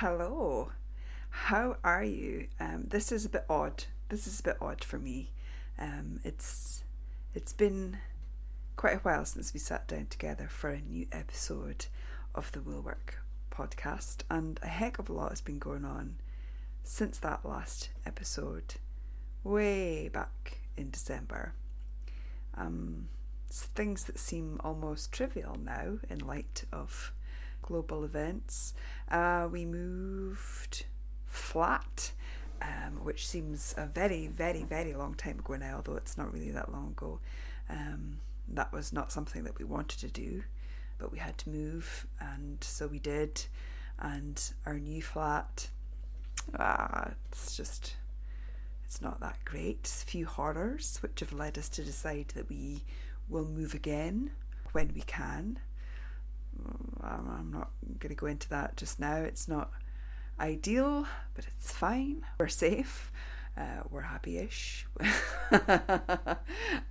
[0.00, 0.72] Hello.
[1.28, 2.46] How are you?
[2.58, 3.84] Um, this is a bit odd.
[4.08, 5.28] This is a bit odd for me.
[5.78, 6.84] Um, it's
[7.34, 7.98] it's been
[8.76, 11.84] quite a while since we sat down together for a new episode
[12.34, 13.16] of the Woolwork
[13.50, 16.14] podcast, and a heck of a lot has been going on
[16.82, 18.76] since that last episode,
[19.44, 21.52] way back in December.
[22.54, 23.10] Um,
[23.50, 27.12] things that seem almost trivial now in light of
[27.62, 28.74] global events.
[29.10, 30.84] Uh, we moved
[31.26, 32.12] flat,
[32.62, 36.50] um, which seems a very, very, very long time ago now, although it's not really
[36.50, 37.20] that long ago.
[37.68, 38.18] Um,
[38.48, 40.42] that was not something that we wanted to do,
[40.98, 43.44] but we had to move, and so we did.
[43.98, 45.68] And our new flat,
[46.58, 47.94] ah, it's just,
[48.84, 49.86] it's not that great.
[49.86, 52.82] few horrors, which have led us to decide that we
[53.28, 54.32] will move again
[54.72, 55.58] when we can.
[57.02, 59.16] I'm not going to go into that just now.
[59.16, 59.70] It's not
[60.38, 62.24] ideal, but it's fine.
[62.38, 63.12] We're safe.
[63.56, 64.86] Uh, we're happy-ish.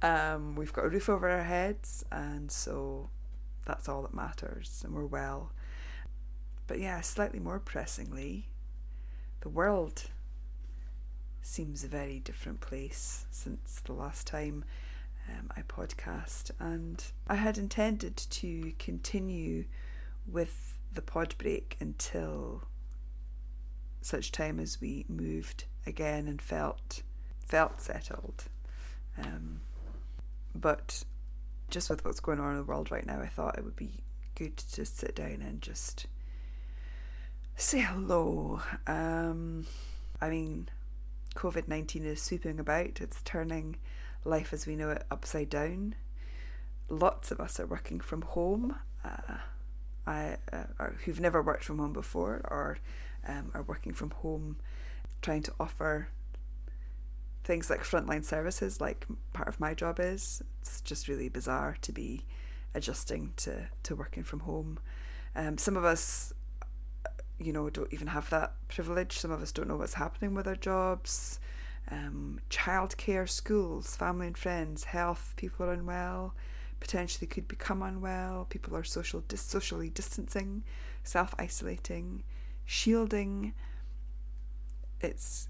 [0.01, 3.09] um, we've got a roof over our heads, and so
[3.65, 4.81] that's all that matters.
[4.83, 5.51] And we're well.
[6.67, 8.49] But yeah, slightly more pressingly,
[9.41, 10.03] the world
[11.41, 14.63] seems a very different place since the last time
[15.37, 19.65] um, I podcast, and I had intended to continue
[20.27, 22.63] with the pod break until
[24.01, 27.03] such time as we moved again and felt
[27.45, 28.45] felt settled.
[29.17, 29.61] Um,
[30.55, 31.03] but
[31.69, 34.03] just with what's going on in the world right now, I thought it would be
[34.35, 36.07] good to just sit down and just
[37.55, 38.61] say hello.
[38.87, 39.65] Um,
[40.21, 40.69] I mean,
[41.35, 43.77] COVID 19 is sweeping about, it's turning
[44.25, 45.95] life as we know it upside down.
[46.89, 48.75] Lots of us are working from home.
[49.03, 49.37] Uh,
[50.07, 52.79] I, uh, who've never worked from home before or
[53.27, 54.57] um, are working from home,
[55.21, 56.09] trying to offer
[57.43, 60.41] things like frontline services, like part of my job is.
[60.61, 62.25] It's just really bizarre to be
[62.73, 64.79] adjusting to, to working from home.
[65.35, 66.33] Um, some of us,
[67.39, 69.19] you know, don't even have that privilege.
[69.19, 71.39] Some of us don't know what's happening with our jobs
[71.91, 76.35] um, childcare, schools, family and friends, health, people are unwell,
[76.79, 80.63] potentially could become unwell, people are social dis- socially distancing,
[81.03, 82.23] self isolating,
[82.65, 83.53] shielding.
[85.01, 85.47] It's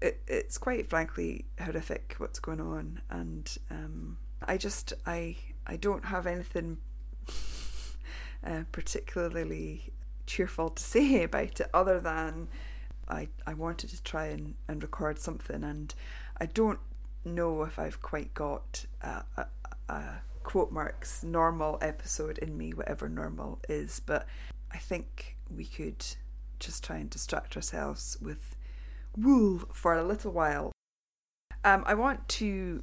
[0.00, 5.36] it, it's quite frankly horrific what's going on, and um, I just I
[5.66, 6.78] I don't have anything
[8.44, 9.92] uh, particularly
[10.26, 12.48] cheerful to say about it other than
[13.08, 15.94] I, I wanted to try and, and record something, and
[16.40, 16.78] I don't
[17.24, 19.46] know if I've quite got a, a,
[19.88, 20.02] a
[20.42, 24.26] quote marks normal episode in me, whatever normal is, but
[24.72, 26.04] I think we could
[26.58, 28.56] just try and distract ourselves with
[29.16, 30.72] wool for a little while.
[31.64, 32.82] Um, I want to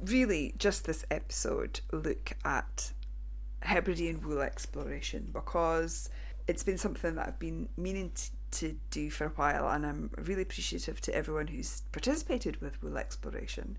[0.00, 2.92] really just this episode look at
[3.62, 6.10] Hebridean wool exploration because
[6.46, 10.10] it's been something that I've been meaning to to do for a while, and I'm
[10.16, 13.76] really appreciative to everyone who's participated with wool exploration.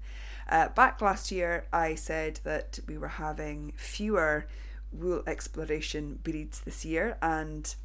[0.50, 4.48] Uh, back last year, I said that we were having fewer
[4.92, 7.76] wool exploration breeds this year, and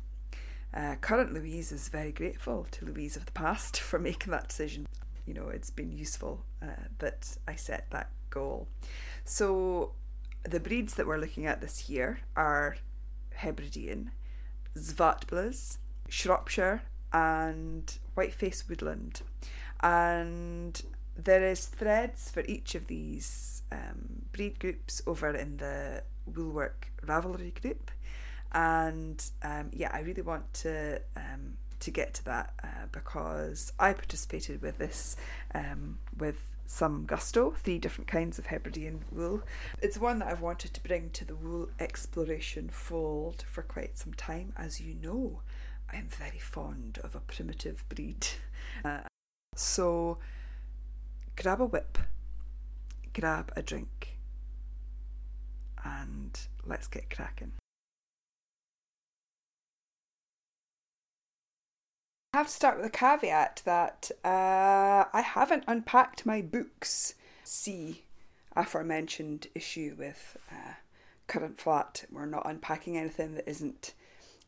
[0.73, 4.87] uh, current Louise is very grateful to Louise of the past for making that decision.
[5.27, 8.69] You know, it's been useful uh, that I set that goal.
[9.25, 9.93] So,
[10.43, 12.77] the breeds that we're looking at this year are
[13.35, 14.11] Hebridean,
[14.77, 15.79] Zwartbles,
[16.11, 16.83] Shropshire
[17.13, 19.23] and Whiteface Woodland.
[19.81, 20.81] And
[21.17, 27.59] there is threads for each of these um, breed groups over in the Woolwork Ravelry
[27.61, 27.91] group.
[28.53, 33.93] And um, yeah, I really want to um, to get to that uh, because I
[33.93, 35.17] participated with this
[35.55, 39.43] um, with some gusto, three different kinds of Hebridean wool.
[39.83, 44.15] It's one that I've wanted to bring to the wool exploration fold for quite some
[44.15, 45.41] time, as you know.
[45.93, 48.27] I'm very fond of a primitive breed.
[48.85, 49.01] Uh,
[49.57, 50.17] so
[51.37, 51.99] grab a WIP,
[53.13, 54.17] grab a drink,
[55.85, 57.53] and let's get cracking.
[62.33, 67.15] I have to start with a caveat that uh, I haven't unpacked my books.
[67.45, 68.05] See
[68.57, 70.75] aforementioned issue with uh,
[71.27, 72.05] current flat.
[72.11, 73.95] We're not unpacking anything that isn't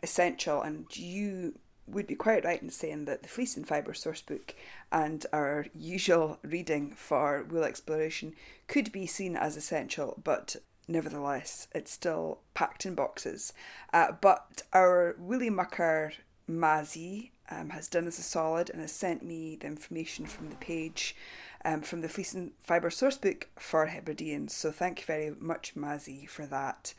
[0.03, 4.55] essential, and you would be quite right in saying that the Fleece and Fibre sourcebook
[4.91, 8.35] and our usual reading for wool exploration
[8.69, 10.57] could be seen as essential, but
[10.89, 13.53] nevertheless, it's still packed in boxes.
[13.93, 16.13] Uh, but our Woolly Mucker
[16.49, 20.57] Mazzy um, has done us a solid and has sent me the information from the
[20.57, 21.17] page
[21.65, 24.51] um, from the Fleece and Fibre sourcebook for Hebrideans.
[24.51, 26.95] So thank you very much, Mazzy, for that.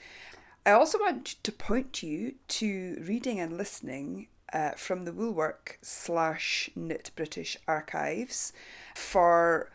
[0.66, 6.70] I also want to point you to reading and listening uh, from the Woolwork slash
[6.74, 8.54] Knit British archives
[8.96, 9.72] for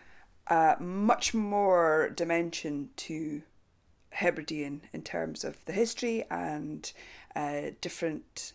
[0.46, 3.42] uh, much more dimension to
[4.10, 6.90] Hebridean in terms of the history and
[7.36, 8.54] uh, different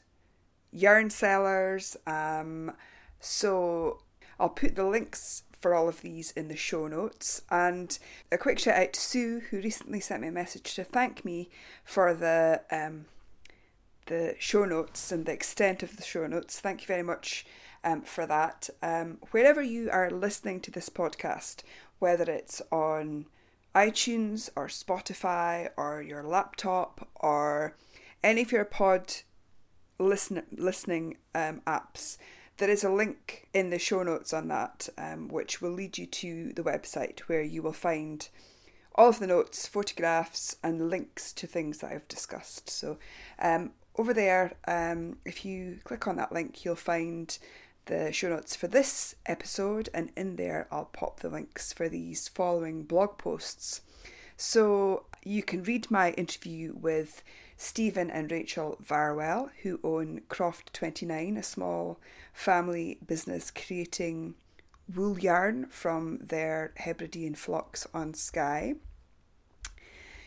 [0.71, 1.95] yarn sellers.
[2.07, 2.71] Um,
[3.19, 4.01] so
[4.39, 7.41] I'll put the links for all of these in the show notes.
[7.49, 7.97] And
[8.33, 11.49] a quick shout out to Sue, who recently sent me a message to thank me
[11.85, 13.05] for the um,
[14.07, 16.59] the show notes and the extent of the show notes.
[16.59, 17.45] Thank you very much
[17.85, 18.69] um, for that.
[18.81, 21.63] Um, wherever you are listening to this podcast,
[21.99, 23.27] whether it's on
[23.73, 27.77] iTunes or Spotify or your laptop or
[28.21, 29.13] any of your pod
[29.97, 32.17] listen, listening um, apps,
[32.57, 36.05] there is a link in the show notes on that, um, which will lead you
[36.05, 38.29] to the website where you will find
[38.95, 42.69] all of the notes, photographs, and links to things that I've discussed.
[42.69, 42.97] So,
[43.39, 47.35] um, over there, um, if you click on that link, you'll find
[47.85, 52.27] the show notes for this episode, and in there, I'll pop the links for these
[52.27, 53.81] following blog posts.
[54.37, 57.23] So, you can read my interview with
[57.57, 61.99] Stephen and Rachel Varwell, who own Croft 29, a small
[62.33, 64.35] family business creating
[64.93, 68.75] wool yarn from their Hebridean flocks on Skye.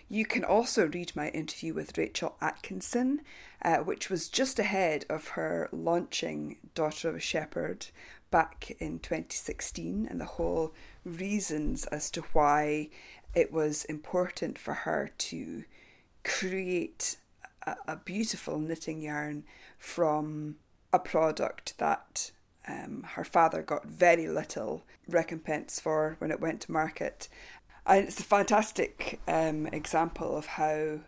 [0.08, 3.22] You can also read my interview with Rachel Atkinson,
[3.62, 7.88] uh, which was just ahead of her launching Daughter of a Shepherd
[8.30, 10.72] back in 2016, and the whole
[11.04, 12.88] reasons as to why
[13.34, 15.64] it was important for her to
[16.26, 17.16] create
[17.66, 19.44] a, a beautiful knitting yarn
[19.78, 20.56] from
[20.92, 22.30] a product that
[22.68, 27.28] um, her father got very little recompense for when it went to market.
[27.86, 31.00] And it's a fantastic um, example of how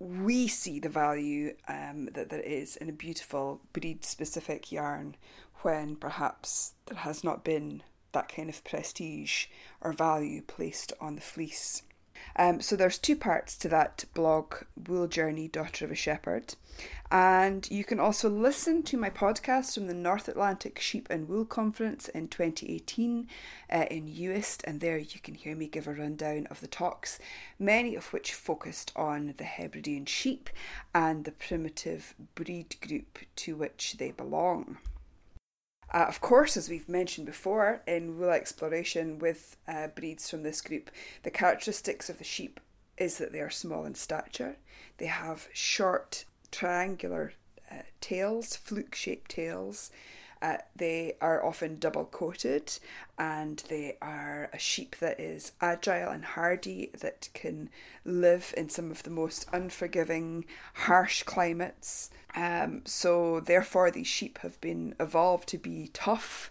[0.00, 5.16] we see the value um, that there is in a beautiful breed specific yarn
[5.60, 9.46] when perhaps there has not been that kind of prestige
[9.80, 11.82] or value placed on the fleece.
[12.36, 14.54] Um, so there's two parts to that blog,
[14.88, 16.54] Wool Journey, Daughter of a Shepherd.
[17.10, 21.44] And you can also listen to my podcast from the North Atlantic Sheep and Wool
[21.44, 23.28] Conference in 2018
[23.70, 27.18] uh, in Uist, and there you can hear me give a rundown of the talks,
[27.58, 30.48] many of which focused on the Hebridean sheep
[30.94, 34.78] and the primitive breed group to which they belong.
[35.92, 40.62] Uh, of course, as we've mentioned before in wool exploration with uh, breeds from this
[40.62, 40.90] group,
[41.22, 42.60] the characteristics of the sheep
[42.96, 44.56] is that they are small in stature.
[44.96, 47.34] They have short, triangular
[47.70, 49.90] uh, tails, fluke shaped tails.
[50.42, 52.76] Uh, they are often double coated
[53.16, 57.70] and they are a sheep that is agile and hardy, that can
[58.04, 60.44] live in some of the most unforgiving,
[60.74, 62.10] harsh climates.
[62.34, 66.50] Um, so, therefore, these sheep have been evolved to be tough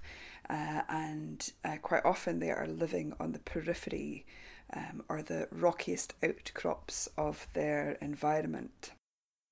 [0.50, 4.26] uh, and uh, quite often they are living on the periphery
[4.74, 8.92] um, or the rockiest outcrops of their environment.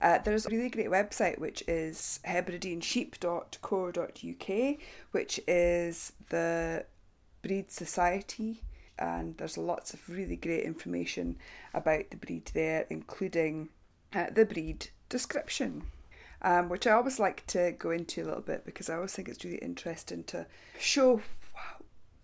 [0.02, 4.78] Uh, there's a really great website which is hebrideansheep.co.uk,
[5.12, 6.86] which is the
[7.42, 8.62] breed society,
[8.98, 11.38] and there's lots of really great information
[11.74, 13.68] about the breed there, including
[14.14, 15.84] uh, the breed description.
[16.42, 19.28] Um, which I always like to go into a little bit because I always think
[19.28, 20.46] it's really interesting to
[20.80, 21.22] show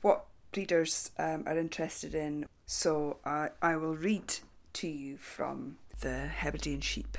[0.01, 2.46] what breeders um, are interested in.
[2.65, 4.34] So uh, I will read
[4.74, 7.17] to you from the Hebridean Sheep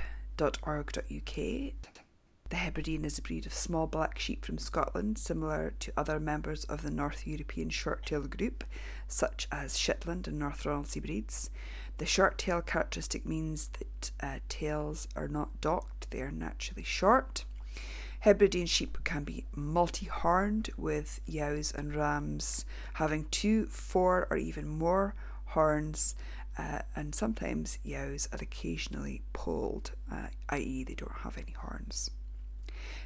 [2.50, 6.64] The Hebridean is a breed of small black sheep from Scotland, similar to other members
[6.64, 8.62] of the North European short tail group,
[9.08, 11.48] such as Shetland and North Ronaldsay breeds.
[11.96, 17.46] The short tail characteristic means that uh, tails are not docked, they are naturally short.
[18.20, 24.68] Hebridean sheep can be multi horned, with yows and rams having two, four, or even
[24.68, 25.14] more
[25.46, 26.14] horns
[26.58, 32.10] uh, and sometimes yows are occasionally polled, uh, i.e., they don't have any horns.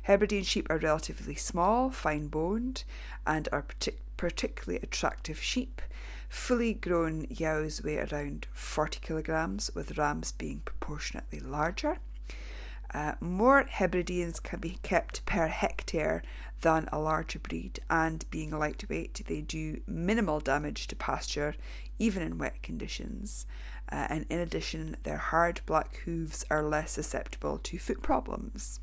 [0.03, 2.85] Hebridean sheep are relatively small, fine boned,
[3.27, 5.83] and are partic- particularly attractive sheep.
[6.29, 11.99] Fully grown yows weigh around 40 kilograms, with rams being proportionately larger.
[12.93, 16.23] Uh, more Hebrideans can be kept per hectare
[16.61, 21.55] than a larger breed, and being lightweight, they do minimal damage to pasture,
[22.01, 23.47] even in wet conditions.
[23.93, 28.81] Uh, and in addition, their hard black hooves are less susceptible to foot problems.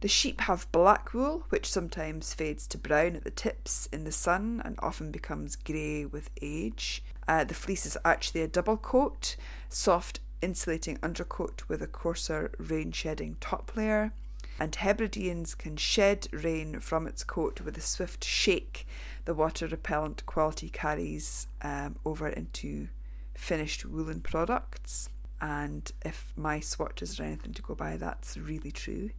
[0.00, 4.12] The sheep have black wool, which sometimes fades to brown at the tips in the
[4.12, 7.04] sun and often becomes grey with age.
[7.28, 9.36] Uh, the fleece is actually a double coat,
[9.68, 14.12] soft insulating undercoat with a coarser rain shedding top layer.
[14.58, 18.86] And Hebrideans can shed rain from its coat with a swift shake
[19.24, 22.88] the water repellent quality carries um, over into
[23.34, 25.08] finished woolen products.
[25.40, 29.10] And if my swatches are anything to go by, that's really true.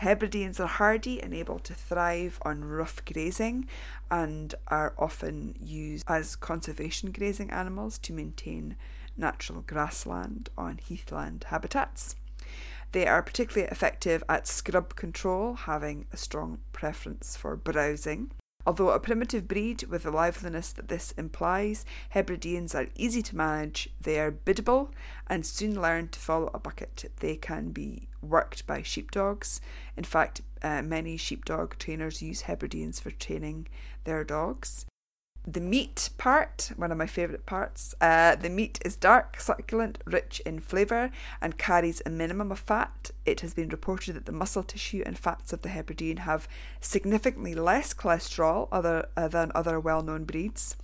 [0.00, 3.68] Hebrideans are hardy and able to thrive on rough grazing
[4.10, 8.76] and are often used as conservation grazing animals to maintain
[9.16, 12.16] natural grassland on heathland habitats.
[12.92, 18.30] They are particularly effective at scrub control, having a strong preference for browsing.
[18.66, 23.90] Although a primitive breed with the liveliness that this implies, Hebrideans are easy to manage,
[24.00, 24.90] they are biddable
[25.26, 27.10] and soon learn to follow a bucket.
[27.20, 29.60] They can be worked by sheepdogs.
[29.96, 33.68] In fact, uh, many sheepdog trainers use Hebrideans for training
[34.04, 34.86] their dogs
[35.46, 37.94] the meat part, one of my favourite parts.
[38.00, 41.10] Uh, the meat is dark, succulent, rich in flavour,
[41.40, 43.10] and carries a minimum of fat.
[43.26, 46.48] It has been reported that the muscle tissue and fats of the Hebridean have
[46.80, 50.76] significantly less cholesterol other, uh, than other well known breeds.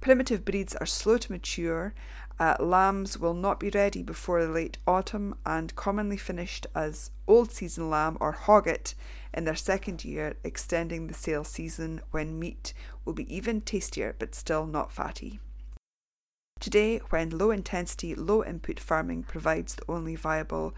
[0.00, 1.94] Primitive breeds are slow to mature.
[2.38, 7.52] Uh, lambs will not be ready before the late autumn and commonly finished as old
[7.52, 8.94] season lamb or hogget
[9.32, 14.34] in their second year, extending the sale season when meat will be even tastier but
[14.34, 15.40] still not fatty.
[16.60, 20.74] Today, when low intensity, low input farming provides the only viable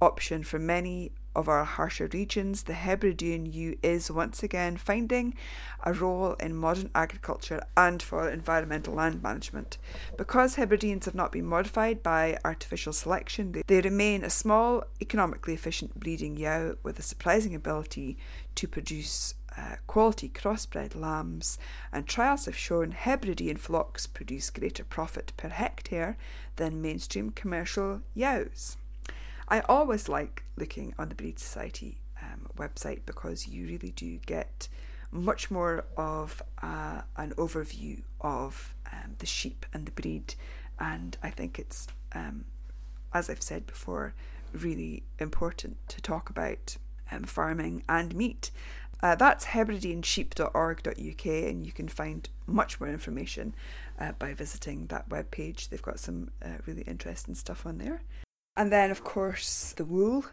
[0.00, 5.34] option for many of our harsher regions, the Hebridean ewe is once again finding
[5.84, 9.78] a role in modern agriculture and for environmental land management.
[10.18, 15.54] Because Hebrideans have not been modified by artificial selection, they, they remain a small, economically
[15.54, 18.18] efficient breeding yow with a surprising ability
[18.56, 21.58] to produce uh, quality crossbred lambs,
[21.92, 26.16] and trials have shown Hebridean flocks produce greater profit per hectare
[26.56, 28.76] than mainstream commercial yows.
[29.48, 34.68] I always like looking on the Breed Society um, website because you really do get
[35.10, 40.34] much more of uh, an overview of um, the sheep and the breed,
[40.78, 42.46] and I think it's, um,
[43.12, 44.14] as I've said before,
[44.52, 46.76] really important to talk about
[47.10, 48.50] um, farming and meat.
[49.02, 53.54] Uh, that's hebrideansheep.org.uk, and you can find much more information
[53.98, 55.68] uh, by visiting that webpage.
[55.68, 58.02] They've got some uh, really interesting stuff on there.
[58.56, 60.26] And then, of course, the wool,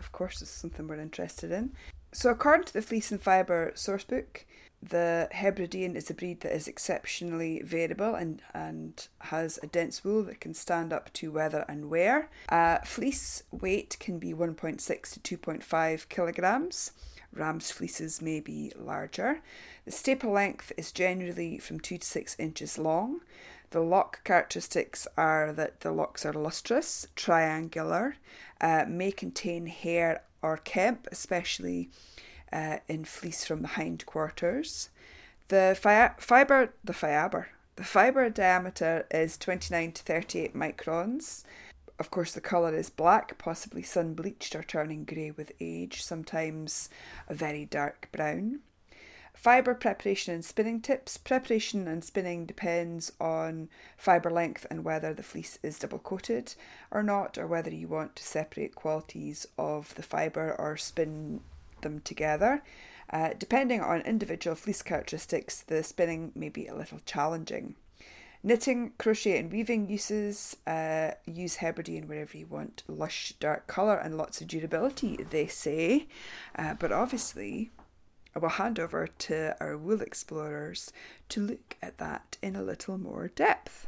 [0.00, 1.72] of course, is something we're interested in.
[2.12, 4.44] So, according to the Fleece and Fibre sourcebook,
[4.82, 10.22] the Hebridean is a breed that is exceptionally variable and, and has a dense wool
[10.24, 12.28] that can stand up to weather and wear.
[12.48, 16.92] Uh, fleece weight can be 1.6 to 2.5 kilograms.
[17.34, 19.40] Ram's fleeces may be larger.
[19.84, 23.20] The staple length is generally from 2 to 6 inches long.
[23.70, 28.16] The lock characteristics are that the locks are lustrous, triangular,
[28.60, 31.90] uh, may contain hair or kemp, especially
[32.52, 34.90] uh, in fleece from the hindquarters.
[35.48, 41.42] The fi- fiber, the fiber, the fiber diameter is 29 to 38 microns.
[41.98, 46.88] Of course, the colour is black, possibly sun bleached or turning grey with age, sometimes
[47.28, 48.60] a very dark brown.
[49.32, 51.18] Fibre preparation and spinning tips.
[51.18, 56.54] Preparation and spinning depends on fibre length and whether the fleece is double coated
[56.90, 61.40] or not, or whether you want to separate qualities of the fibre or spin
[61.82, 62.62] them together.
[63.10, 67.74] Uh, depending on individual fleece characteristics, the spinning may be a little challenging.
[68.46, 74.18] Knitting, crochet, and weaving uses uh, use Hebridean wherever you want lush, dark colour and
[74.18, 76.06] lots of durability, they say.
[76.54, 77.70] Uh, but obviously,
[78.36, 80.92] I will hand over to our wool explorers
[81.30, 83.86] to look at that in a little more depth.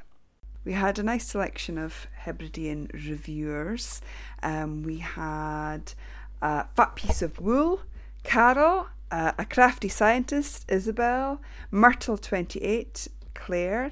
[0.65, 4.01] We had a nice selection of Hebridean reviewers.
[4.43, 5.93] Um, we had
[6.41, 7.83] a fat piece of wool,
[8.23, 13.91] Carol, uh, a crafty scientist, Isabel, Myrtle28, Claire,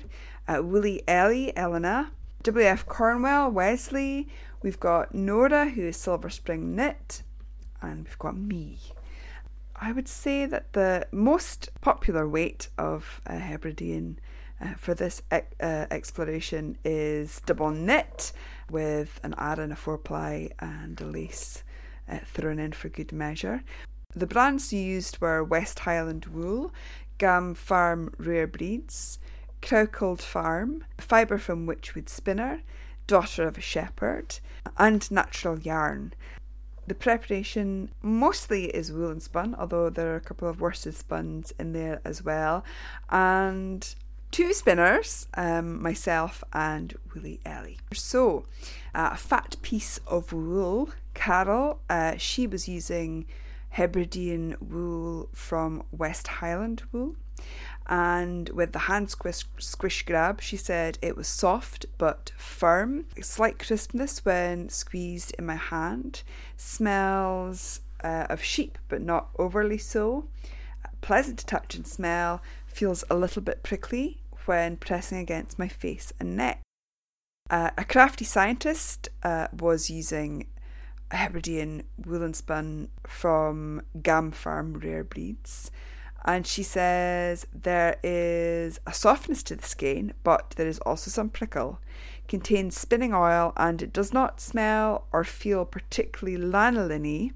[0.49, 4.29] uh, Woolly Ellie, Elena, WF Cornwell, Wesley.
[4.63, 7.23] We've got Nora, who is Silver Spring Knit,
[7.81, 8.79] and we've got me,
[9.77, 14.19] I would say that the most popular weight of a Hebridean
[14.61, 18.33] uh, for this uh, exploration is double knit
[18.71, 21.65] with an Aran, a four ply, and a lace
[22.09, 23.63] uh, thrown in for good measure.
[24.15, 26.73] The brands used were West Highland Wool,
[27.19, 29.19] Gam Farm Rare Breeds,
[29.64, 32.61] Crowcold Farm, Fibre from Witchwood Spinner,
[33.06, 34.38] Daughter of a Shepherd,
[34.76, 36.12] and Natural Yarn.
[36.87, 41.73] The preparation mostly is woolen spun, although there are a couple of worsted spuns in
[41.73, 42.62] there as well.
[43.09, 43.94] And
[44.30, 47.78] two spinners, um, myself and Woolly Ellie.
[47.94, 48.44] So,
[48.94, 50.90] uh, a fat piece of wool.
[51.14, 53.25] Carol, uh, she was using
[53.71, 57.16] Hebridean wool from West Highland wool.
[57.87, 63.59] And with the hand squish, squish grab, she said it was soft but firm, slight
[63.59, 66.23] crispness when squeezed in my hand,
[66.57, 70.29] smells uh, of sheep but not overly so,
[71.03, 76.12] pleasant to touch and smell, feels a little bit prickly when pressing against my face
[76.19, 76.61] and neck.
[77.50, 80.47] Uh, a crafty scientist uh, was using
[81.11, 85.71] a Hebridean woolen spun from Gam Farm Rare Breeds.
[86.25, 91.28] And she says there is a softness to the skein, but there is also some
[91.28, 91.81] prickle.
[92.28, 97.33] Contains spinning oil and it does not smell or feel particularly lanolin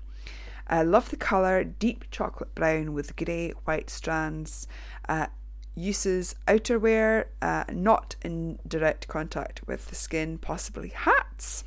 [0.70, 4.66] I love the colour, deep chocolate brown with grey white strands.
[5.08, 5.28] Uh,
[5.74, 11.64] uses outerwear, uh, not in direct contact with the skin, possibly hats.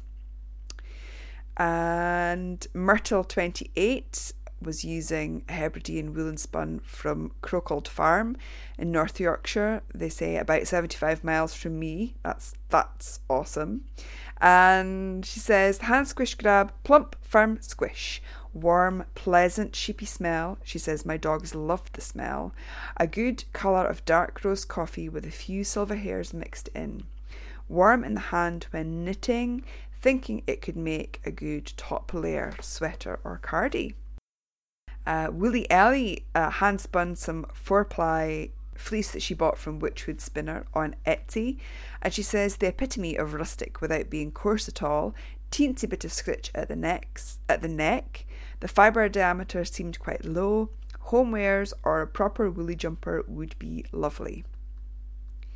[1.57, 8.37] And Myrtle 28 was using Hebridean woolen spun from Crocold Farm
[8.77, 9.81] in North Yorkshire.
[9.93, 12.15] They say about 75 miles from me.
[12.23, 13.85] That's that's awesome.
[14.39, 18.21] And she says hand squish grab, plump, firm squish.
[18.53, 20.57] Warm, pleasant, sheepy smell.
[20.63, 22.53] She says my dogs loved the smell.
[22.97, 27.03] A good colour of dark rose coffee with a few silver hairs mixed in.
[27.69, 29.63] Warm in the hand when knitting,
[30.01, 33.95] thinking it could make a good top layer sweater or cardi.
[35.05, 40.19] Uh, Woolly Ellie uh, hand spun some four ply fleece that she bought from Witchwood
[40.19, 41.57] Spinner on Etsy,
[42.01, 45.13] and she says the epitome of rustic without being coarse at all.
[45.51, 48.25] Teensy bit of scritch at the necks at the neck.
[48.61, 50.69] The fibre diameter seemed quite low.
[51.07, 54.43] Homewares or a proper woolly jumper would be lovely.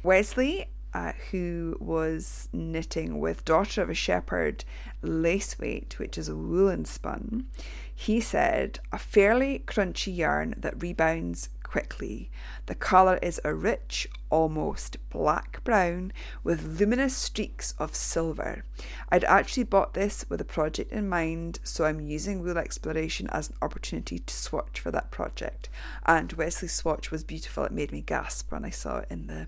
[0.03, 4.63] Wesley uh, who was knitting with Daughter of a Shepherd
[5.01, 7.47] lace weight, which is a woolen spun,
[7.93, 12.31] he said a fairly crunchy yarn that rebounds quickly.
[12.67, 16.13] The colour is a rich, almost black brown
[16.45, 18.63] with luminous streaks of silver.
[19.09, 23.49] I'd actually bought this with a project in mind, so I'm using Wool Exploration as
[23.49, 25.67] an opportunity to swatch for that project.
[26.05, 27.65] And Wesley's swatch was beautiful.
[27.65, 29.47] It made me gasp when I saw it in the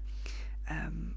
[0.69, 1.15] um,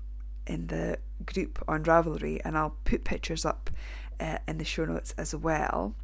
[0.50, 3.70] in the group on Ravelry, and I'll put pictures up
[4.18, 5.94] uh, in the show notes as well.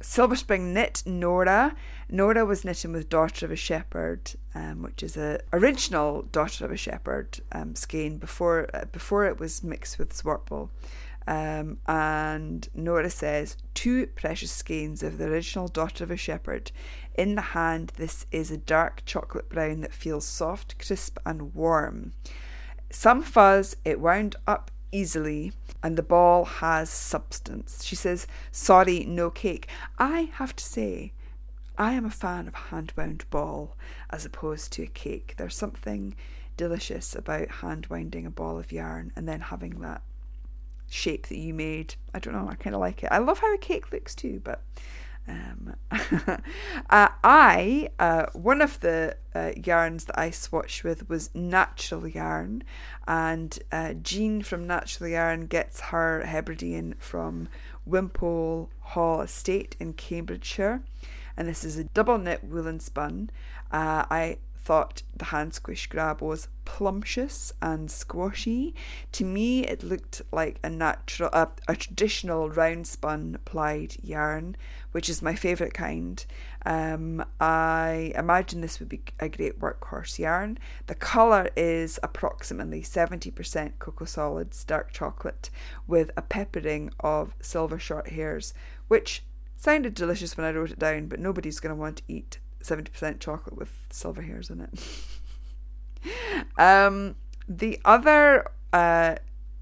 [0.00, 1.74] Silver Spring knit Nora.
[2.08, 6.70] Nora was knitting with Daughter of a Shepherd, um, which is a original Daughter of
[6.70, 10.68] a Shepherd um, skein before uh, before it was mixed with Zwartwool.
[11.28, 16.70] Um, and Nora says, two precious skeins of the original Daughter of a Shepherd.
[17.16, 22.12] In the hand, this is a dark chocolate brown that feels soft, crisp, and warm.
[22.90, 27.84] Some fuzz, it wound up easily, and the ball has substance.
[27.84, 29.68] She says, Sorry, no cake.
[29.98, 31.12] I have to say,
[31.78, 33.76] I am a fan of hand wound ball
[34.10, 35.34] as opposed to a cake.
[35.36, 36.14] There's something
[36.56, 40.02] delicious about hand winding a ball of yarn and then having that
[40.88, 41.96] shape that you made.
[42.14, 43.12] I don't know, I kind of like it.
[43.12, 44.62] I love how a cake looks too, but
[45.28, 52.06] um, uh, I, uh, one of the uh, yarns that I swatched with was Natural
[52.06, 52.62] Yarn,
[53.06, 57.48] and uh, Jean from Natural Yarn gets her Hebridean from
[57.84, 60.82] Wimpole Hall Estate in Cambridgeshire,
[61.36, 63.30] and this is a double knit woolen spun.
[63.72, 68.74] Uh, I thought the hand squish grab was plumptious and squashy.
[69.12, 74.56] To me, it looked like a natural, uh, a traditional round spun plied yarn,
[74.90, 76.26] which is my favourite kind.
[76.64, 80.58] Um, I imagine this would be a great workhorse yarn.
[80.88, 85.48] The colour is approximately 70% cocoa solids, dark chocolate,
[85.86, 88.52] with a peppering of silver short hairs,
[88.88, 89.22] which
[89.56, 93.20] sounded delicious when I wrote it down, but nobody's going to want to eat 70%
[93.20, 96.46] chocolate with silver hairs in it.
[96.58, 97.16] um,
[97.48, 99.16] the other uh,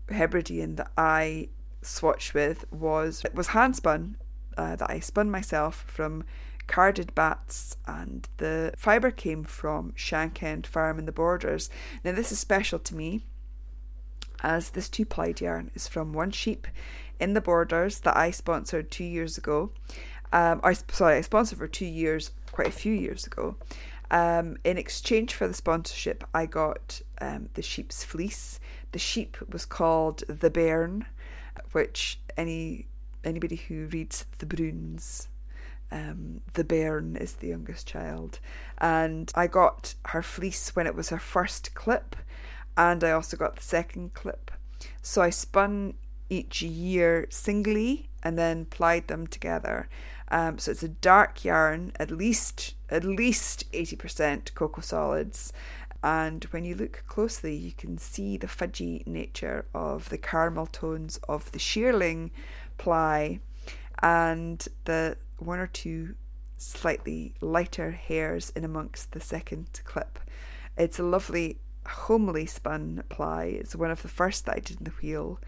[0.08, 1.48] Hebridean that I
[1.82, 4.16] swatched with was was hand spun
[4.56, 6.24] uh, that I spun myself from
[6.66, 11.68] carded bats, and the fibre came from Shankend Farm in the Borders.
[12.02, 13.22] Now, this is special to me
[14.42, 16.66] as this two plied yarn is from one sheep
[17.18, 19.70] in the Borders that I sponsored two years ago.
[20.32, 23.56] Um, I sorry, I sponsored for two years quite a few years ago.
[24.12, 28.60] Um, in exchange for the sponsorship, I got um, the sheep's fleece.
[28.92, 31.06] The sheep was called the Bairn,
[31.72, 32.86] which any
[33.24, 35.26] anybody who reads The Broons,
[35.90, 38.38] um, the bairn is the youngest child.
[38.78, 42.14] And I got her fleece when it was her first clip,
[42.76, 44.52] and I also got the second clip.
[45.02, 45.94] So I spun
[46.38, 49.88] each year singly and then plied them together.
[50.30, 55.52] Um, so it's a dark yarn, at least at least eighty percent cocoa solids,
[56.02, 61.20] and when you look closely, you can see the fudgy nature of the caramel tones
[61.28, 62.30] of the shearling
[62.78, 63.40] ply
[64.02, 66.14] and the one or two
[66.56, 70.18] slightly lighter hairs in amongst the second clip.
[70.76, 73.44] It's a lovely, homely spun ply.
[73.44, 75.38] It's one of the first that I did in the wheel.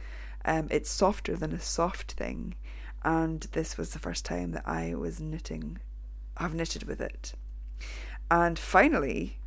[0.47, 2.55] Um, it's softer than a soft thing,
[3.03, 5.79] and this was the first time that I was knitting,
[6.37, 7.35] I've knitted with it.
[8.31, 9.39] And finally,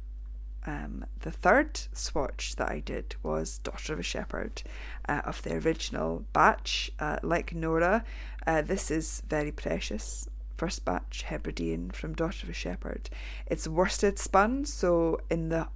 [0.65, 4.61] um, the third swatch that I did was Daughter of a Shepherd
[5.07, 6.91] uh, of the original batch.
[6.99, 8.03] Uh, like Nora,
[8.45, 10.27] uh, this is very precious.
[10.57, 13.09] First batch Hebridean from Daughter of a Shepherd.
[13.47, 15.69] It's worsted spun, so in the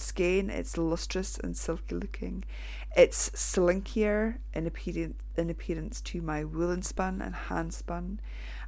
[0.00, 2.44] skein it's lustrous and silky looking.
[2.96, 8.20] It's slinkier in appearance, in appearance to my woolen spun and hand spun,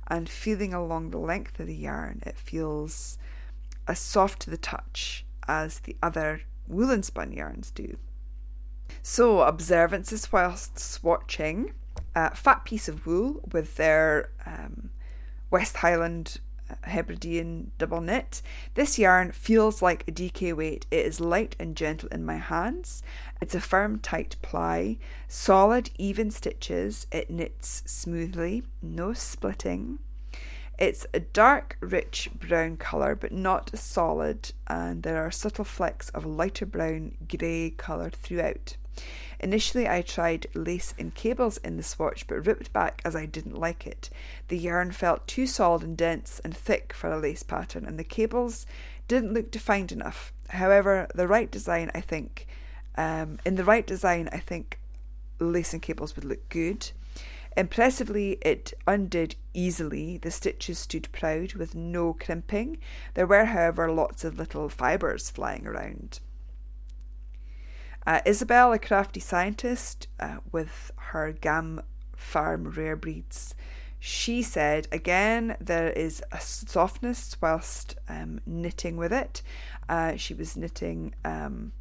[0.07, 3.19] and feeling along the length of the yarn, it feels
[3.89, 7.97] as soft to the touch as the other woolen spun yarns do.
[9.03, 11.73] So, observances whilst swatching
[12.15, 14.91] a fat piece of wool with their um,
[15.51, 16.41] West Highland
[16.85, 18.43] Hebridean double knit.
[18.75, 20.87] This yarn feels like a DK weight.
[20.91, 23.03] It is light and gentle in my hands.
[23.41, 27.07] It's a firm, tight ply, solid, even stitches.
[27.11, 29.99] It knits smoothly, no splitting.
[30.79, 36.25] It's a dark, rich brown colour, but not solid, and there are subtle flecks of
[36.25, 38.77] lighter brown grey colour throughout.
[39.41, 43.59] Initially, I tried lace and cables in the swatch, but ripped back as I didn't
[43.59, 44.09] like it.
[44.49, 48.05] The yarn felt too solid and dense and thick for a lace pattern, and the
[48.05, 48.67] cables
[49.09, 50.33] didn't look defined enough.
[50.51, 52.47] However, the right design, I think,
[52.97, 54.79] um, in the right design, I think
[55.41, 56.93] lace and cables would look good.
[57.57, 60.17] Impressively, it undid easily.
[60.19, 62.79] The stitches stood proud with no crimping.
[63.15, 66.21] There were, however, lots of little fibres flying around.
[68.07, 71.83] Uh, Isabel, a crafty scientist uh, with her Gam
[72.17, 73.55] Farm rare breeds,
[73.99, 79.43] she said again there is a softness whilst um, knitting with it.
[79.89, 81.73] Uh, she was knitting um,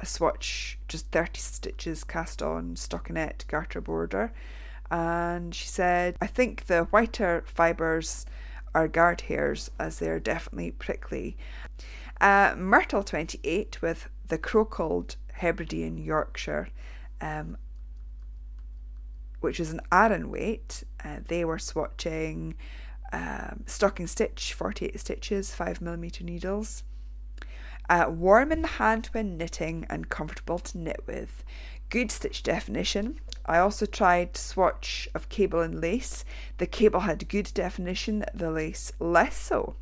[0.00, 4.32] a swatch, just 30 stitches cast on stockinette garter border
[4.90, 8.26] and she said, I think the whiter fibres
[8.74, 11.36] are guard hairs as they're definitely prickly.
[12.20, 16.68] Uh, Myrtle 28 with the Crocald Hebridean Yorkshire,
[17.20, 17.56] um,
[19.40, 20.84] which is an Aran weight.
[21.04, 22.54] Uh, they were swatching
[23.12, 26.82] um, stocking stitch, 48 stitches, 5mm needles.
[27.88, 31.44] Uh, warm in the hand when knitting and comfortable to knit with.
[31.90, 33.20] Good stitch definition.
[33.46, 36.24] I also tried swatch of cable and lace.
[36.56, 39.76] The cable had good definition, the lace less so.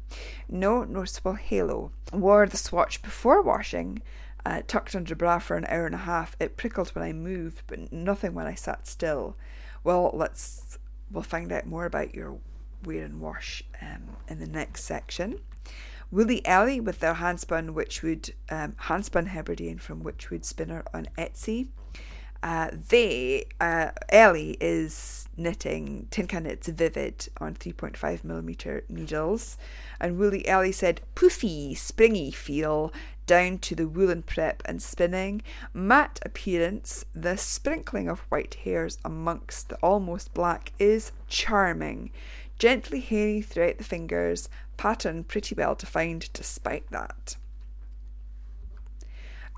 [0.48, 1.92] No noticeable halo.
[2.12, 4.02] Wore the swatch before washing,
[4.44, 6.36] uh, tucked under bra for an hour and a half.
[6.40, 9.36] It prickled when I moved, but nothing when I sat still.
[9.84, 10.78] Well, let's
[11.10, 12.38] we'll find out more about your
[12.84, 15.40] wear and wash um, in the next section.
[16.10, 21.68] Woolly Ellie with their handspun Witchwood um, handspun Hebridean from Witchwood Spinner on Etsy.
[22.42, 29.56] Uh, they, uh, Ellie is knitting Tin Can Knits Vivid on 3.5mm needles,
[30.00, 32.92] and Woolly Ellie said, poofy, springy feel
[33.26, 39.68] down to the woolen prep and spinning, matte appearance, the sprinkling of white hairs amongst
[39.68, 42.10] the almost black is charming.
[42.58, 47.36] Gently hairy throughout the fingers, pattern pretty well defined despite that.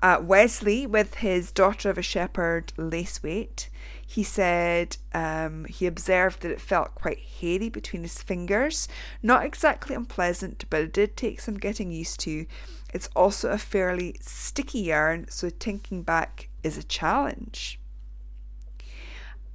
[0.03, 3.69] Uh, Wesley, with his daughter of a shepherd lace weight,
[4.05, 8.87] he said um, he observed that it felt quite hairy between his fingers.
[9.23, 12.45] Not exactly unpleasant, but it did take some getting used to.
[12.93, 17.79] It's also a fairly sticky yarn, so tinking back is a challenge.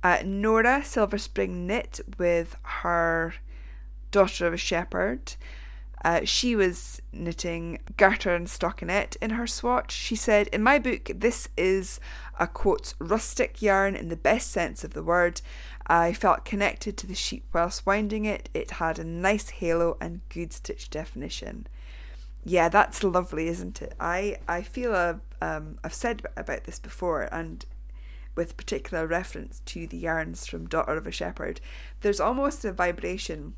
[0.02, 3.34] Uh, Nora Silver Spring knit with her
[4.10, 5.34] daughter of a shepherd.
[6.04, 9.92] Uh, she was knitting garter and stockinette in her swatch.
[9.92, 12.00] She said, In my book, this is
[12.38, 15.42] a quote, rustic yarn in the best sense of the word.
[15.86, 18.48] I felt connected to the sheep whilst winding it.
[18.54, 21.66] It had a nice halo and good stitch definition.
[22.44, 23.94] Yeah, that's lovely, isn't it?
[24.00, 27.66] I, I feel a, um, I've said about this before, and
[28.34, 31.60] with particular reference to the yarns from Daughter of a Shepherd.
[32.00, 33.54] There's almost a vibration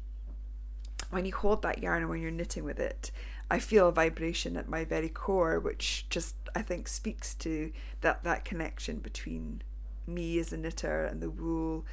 [1.11, 3.11] when you hold that yarn and when you're knitting with it.
[3.51, 8.25] I feel a vibration at my very core, which just I think speaks to that
[8.25, 9.63] that connection between
[10.07, 11.85] me as a knitter and the wool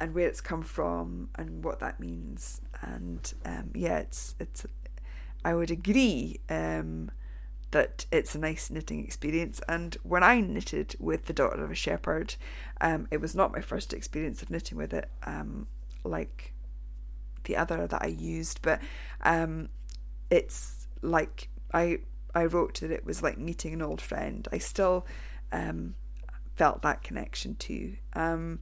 [0.00, 2.60] and where it's come from and what that means.
[2.82, 4.66] And um, yeah, it's it's
[5.44, 7.10] I would agree um,
[7.70, 9.60] that it's a nice knitting experience.
[9.68, 12.34] And when I knitted with the daughter of a shepherd,
[12.80, 15.66] um, it was not my first experience of knitting with it, um,
[16.04, 16.52] like
[17.48, 18.80] the other that I used, but
[19.22, 19.70] um,
[20.30, 21.98] it's like I
[22.34, 24.46] I wrote that it was like meeting an old friend.
[24.52, 25.06] I still
[25.50, 25.96] um,
[26.54, 27.96] felt that connection too.
[28.12, 28.60] Um,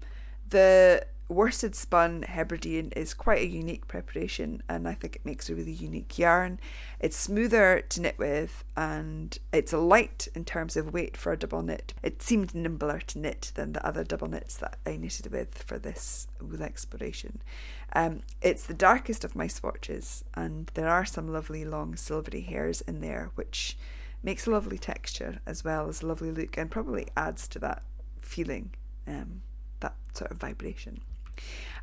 [0.49, 5.55] the worsted spun Hebridean is quite a unique preparation and I think it makes a
[5.55, 6.61] really unique yarn.
[7.01, 11.63] It's smoother to knit with and it's light in terms of weight for a double
[11.63, 11.95] knit.
[12.03, 15.79] It seemed nimbler to knit than the other double knits that I knitted with for
[15.79, 17.43] this wool exploration.
[17.93, 22.81] Um, it's the darkest of my swatches and there are some lovely long silvery hairs
[22.83, 23.79] in there which
[24.23, 27.83] makes a lovely texture as well as a lovely look and probably adds to that
[28.21, 28.71] feeling,
[29.07, 29.43] um,
[29.81, 31.01] that sort of vibration.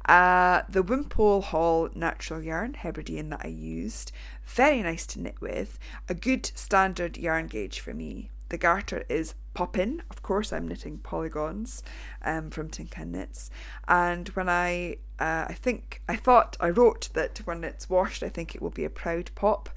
[0.06, 4.12] Uh, the Wimpole Hall natural yarn, Hebridean, that I used,
[4.46, 5.80] very nice to knit with.
[6.10, 8.30] A good standard yarn gauge for me.
[8.54, 10.04] The garter is Poppin.
[10.12, 11.82] Of course, I'm knitting polygons
[12.22, 13.50] um, from Tin Can Knits.
[13.88, 18.30] And when I, uh, I think, I thought, I wrote that when it's washed, I
[18.30, 19.70] think it will be a proud pop.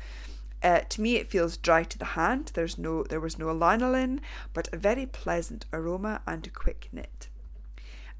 [0.62, 2.51] Uh, to me, it feels dry to the hand.
[2.53, 4.21] There's no, there was no lanolin,
[4.53, 7.31] but a very pleasant aroma and a quick knit.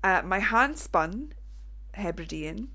[0.03, 1.35] Uh, my hand spun
[1.93, 2.69] Hebridean.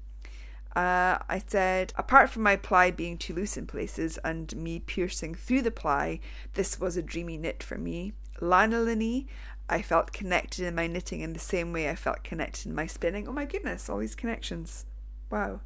[0.75, 5.35] Uh, I said, apart from my ply being too loose in places and me piercing
[5.35, 6.19] through the ply,
[6.53, 8.13] this was a dreamy knit for me.
[8.39, 9.27] Lanolin
[9.69, 12.85] I felt connected in my knitting in the same way I felt connected in my
[12.85, 13.27] spinning.
[13.27, 14.85] Oh my goodness, all these connections.
[15.29, 15.61] Wow.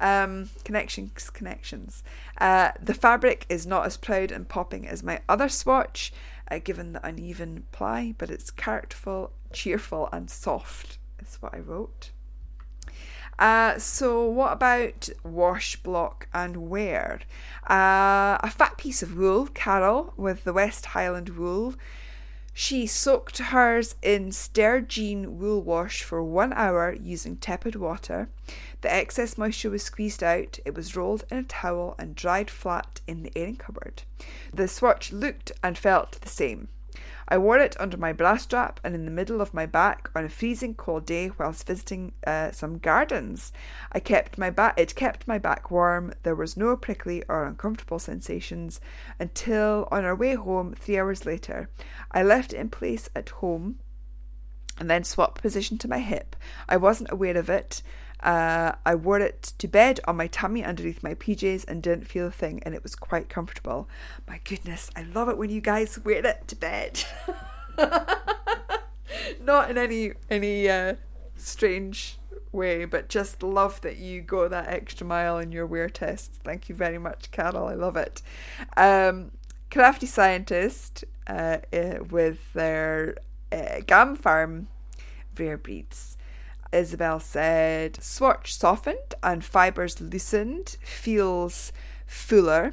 [0.00, 2.04] Um, connections, connections.
[2.40, 6.12] Uh, the fabric is not as proud and popping as my other swatch,
[6.48, 12.12] uh, given the uneven ply, but it's characterful, cheerful, and soft, is what I wrote.
[13.38, 17.20] Uh, so, what about wash, block, and wear?
[17.70, 21.74] Uh, a fat piece of wool, Carol, with the West Highland wool.
[22.52, 28.28] She soaked hers in Stergene wool wash for one hour using tepid water.
[28.80, 33.00] The excess moisture was squeezed out, it was rolled in a towel and dried flat
[33.06, 34.02] in the airing cupboard.
[34.52, 36.66] The swatch looked and felt the same.
[37.28, 40.24] I wore it under my bra strap and in the middle of my back on
[40.24, 43.52] a freezing cold day whilst visiting uh, some gardens.
[43.92, 44.74] I kept my back.
[44.78, 46.14] It kept my back warm.
[46.22, 48.80] There was no prickly or uncomfortable sensations
[49.20, 51.68] until on our way home three hours later.
[52.10, 53.78] I left it in place at home
[54.78, 56.34] and then swapped position to my hip.
[56.68, 57.82] I wasn't aware of it.
[58.20, 62.26] Uh, I wore it to bed on my tummy underneath my PJs and didn't feel
[62.26, 63.88] a thing, and it was quite comfortable.
[64.26, 67.04] My goodness, I love it when you guys wear it to bed.
[69.40, 70.94] Not in any any uh,
[71.36, 72.18] strange
[72.52, 76.38] way, but just love that you go that extra mile in your wear tests.
[76.42, 77.66] Thank you very much, Carol.
[77.66, 78.22] I love it.
[78.76, 79.30] Um,
[79.70, 83.16] crafty scientist uh, uh, with their
[83.52, 84.68] uh, Gam Farm
[85.38, 86.16] rare breeds.
[86.72, 91.72] Isabel said, swatch softened and fibres loosened, feels
[92.08, 92.72] fuller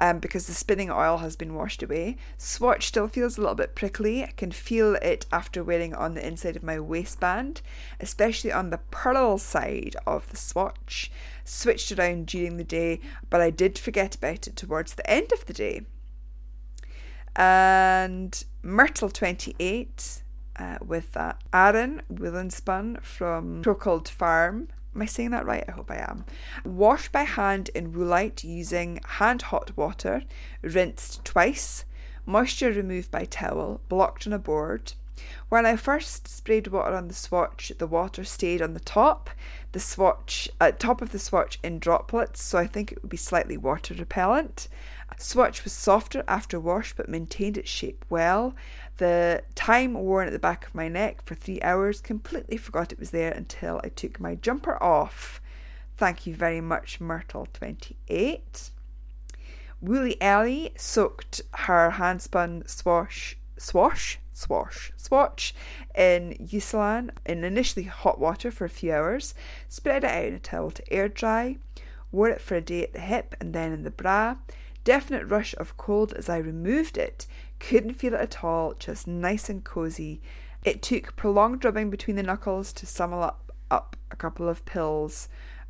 [0.00, 2.16] um, because the spinning oil has been washed away.
[2.36, 4.24] Swatch still feels a little bit prickly.
[4.24, 7.62] I can feel it after wearing on the inside of my waistband,
[8.00, 11.10] especially on the purl side of the swatch.
[11.44, 13.00] Switched around during the day,
[13.30, 15.82] but I did forget about it towards the end of the day.
[17.34, 20.21] And Myrtle 28
[20.56, 21.40] uh, with that.
[21.52, 24.68] Aaron Willenspun from Crockled Farm.
[24.94, 25.64] Am I saying that right?
[25.66, 26.24] I hope I am.
[26.64, 30.22] Wash by hand in woolite using hand hot water,
[30.60, 31.84] rinsed twice,
[32.26, 34.92] moisture removed by towel, blocked on a board.
[35.48, 39.30] When I first sprayed water on the swatch, the water stayed on the top,
[39.72, 43.10] the swatch at uh, top of the swatch in droplets, so I think it would
[43.10, 44.68] be slightly water repellent.
[45.18, 48.54] Swatch was softer after wash but maintained its shape well.
[48.98, 52.98] The time worn at the back of my neck for three hours, completely forgot it
[52.98, 55.40] was there until I took my jumper off.
[55.96, 58.70] Thank you very much, Myrtle28.
[59.80, 65.54] Woolly Ellie soaked her handspun swash, swash, swash, swatch
[65.94, 69.34] in Eucalan in initially hot water for a few hours,
[69.68, 71.56] spread it out in a towel to air dry,
[72.12, 74.36] wore it for a day at the hip and then in the bra.
[74.84, 77.26] Definite rush of cold as I removed it,
[77.60, 80.20] couldn't feel it at all, just nice and cozy
[80.64, 85.28] It took prolonged rubbing between the knuckles to summon up, up a couple of pills,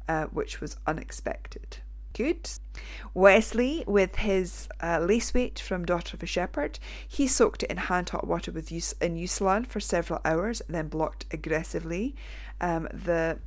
[0.08, 1.78] uh, which was unexpected.
[2.14, 2.50] Good.
[3.14, 7.78] Wesley, with his uh, lace weight from Daughter of a Shepherd, he soaked it in
[7.78, 12.14] hand hot water with use in Eucalan for several hours, then blocked aggressively.
[12.60, 13.38] Um, the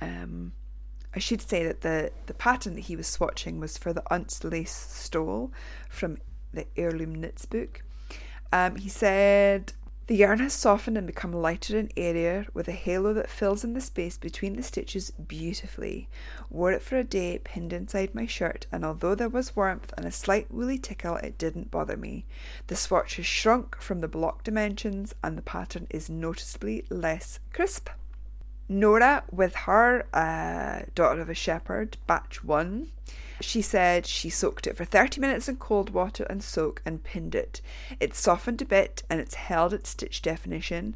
[0.00, 0.52] um,
[1.14, 4.48] I should say that the, the pattern that he was swatching was for the Unst
[4.48, 5.50] lace stole
[5.88, 6.18] from
[6.52, 7.82] the Heirloom Knits book.
[8.52, 9.72] Um, he said,
[10.06, 13.74] The yarn has softened and become lighter and airier with a halo that fills in
[13.74, 16.08] the space between the stitches beautifully.
[16.48, 20.06] Wore it for a day, pinned inside my shirt, and although there was warmth and
[20.06, 22.24] a slight woolly tickle, it didn't bother me.
[22.68, 27.88] The swatch has shrunk from the block dimensions, and the pattern is noticeably less crisp.
[28.70, 32.92] Nora, with her uh, Daughter of a Shepherd, batch one,
[33.40, 37.34] she said she soaked it for 30 minutes in cold water and soak and pinned
[37.34, 37.60] it.
[37.98, 40.94] It softened a bit and it's held its stitch definition.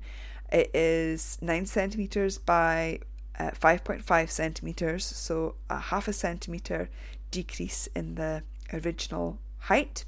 [0.52, 3.00] It is 9 centimetres by
[3.40, 6.88] uh, 5.5 centimetres, so a half a centimetre
[7.32, 10.04] decrease in the original height.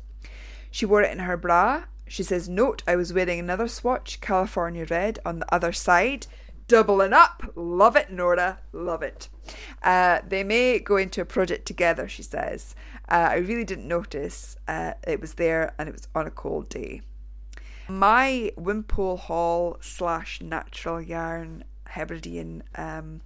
[0.71, 1.87] She wore it in her bra.
[2.07, 6.29] She says, Note, I was wearing another swatch, California Red, on the other side
[6.69, 7.53] doubling up.
[7.55, 8.59] Love it, Nora.
[8.73, 9.29] Love it.
[9.83, 12.75] Uh, they may go into a project together, she says.
[13.09, 16.69] Uh, I really didn't notice uh, it was there and it was on a cold
[16.69, 17.03] day.
[17.89, 23.21] My Wimpole Hall slash natural yarn Hebridean, um,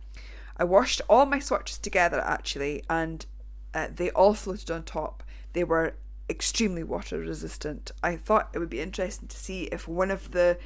[0.59, 3.25] I washed all my swatches together actually and
[3.73, 5.23] uh, they all floated on top.
[5.55, 5.95] They were
[6.29, 7.91] extremely water resistant.
[8.03, 10.59] I thought it would be interesting to see if one of the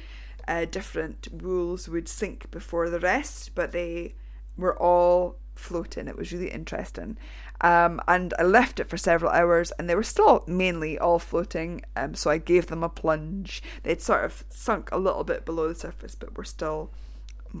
[0.47, 4.15] uh, different wools would sink before the rest, but they
[4.57, 6.07] were all floating.
[6.07, 7.17] It was really interesting.
[7.61, 11.81] Um, and I left it for several hours and they were still mainly all floating.
[11.95, 13.63] Um, so I gave them a plunge.
[13.83, 16.91] They'd sort of sunk a little bit below the surface, but were still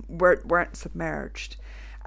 [0.07, 1.57] weren't, weren't submerged.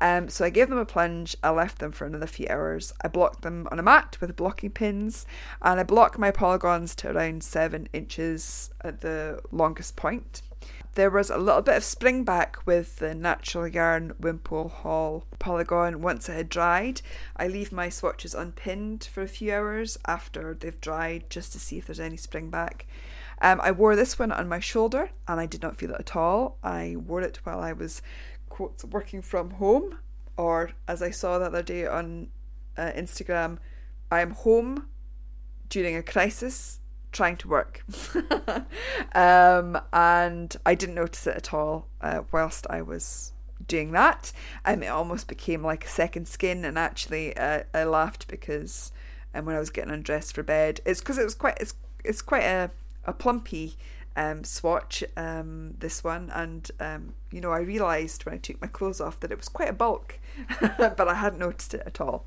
[0.00, 1.36] Um, so I gave them a plunge.
[1.42, 2.92] I left them for another few hours.
[3.02, 5.26] I blocked them on a mat with blocking pins,
[5.60, 10.42] and I blocked my polygons to around seven inches at the longest point.
[10.94, 16.02] There was a little bit of spring back with the natural yarn Wimpole Hall polygon
[16.02, 17.02] once it had dried.
[17.36, 21.78] I leave my swatches unpinned for a few hours after they've dried just to see
[21.78, 22.86] if there's any spring back.
[23.40, 26.16] Um, I wore this one on my shoulder and I did not feel it at
[26.16, 26.58] all.
[26.64, 28.02] I wore it while I was
[28.90, 29.98] working from home,
[30.36, 32.30] or as I saw the other day on
[32.76, 33.58] uh, Instagram,
[34.10, 34.88] I am home
[35.68, 36.80] during a crisis
[37.18, 37.84] trying to work.
[39.12, 43.32] um, and I didn't notice it at all uh, whilst I was
[43.66, 44.30] doing that.
[44.64, 48.92] Um, it almost became like a second skin, and actually, uh, I laughed because
[49.34, 52.22] um, when I was getting undressed for bed, it's because it was quite it's it's
[52.22, 52.70] quite a
[53.04, 53.74] a plumpy
[54.14, 58.68] um, swatch, um, this one, and um, you know, I realised when I took my
[58.68, 60.20] clothes off that it was quite a bulk,
[60.60, 62.26] but I hadn't noticed it at all.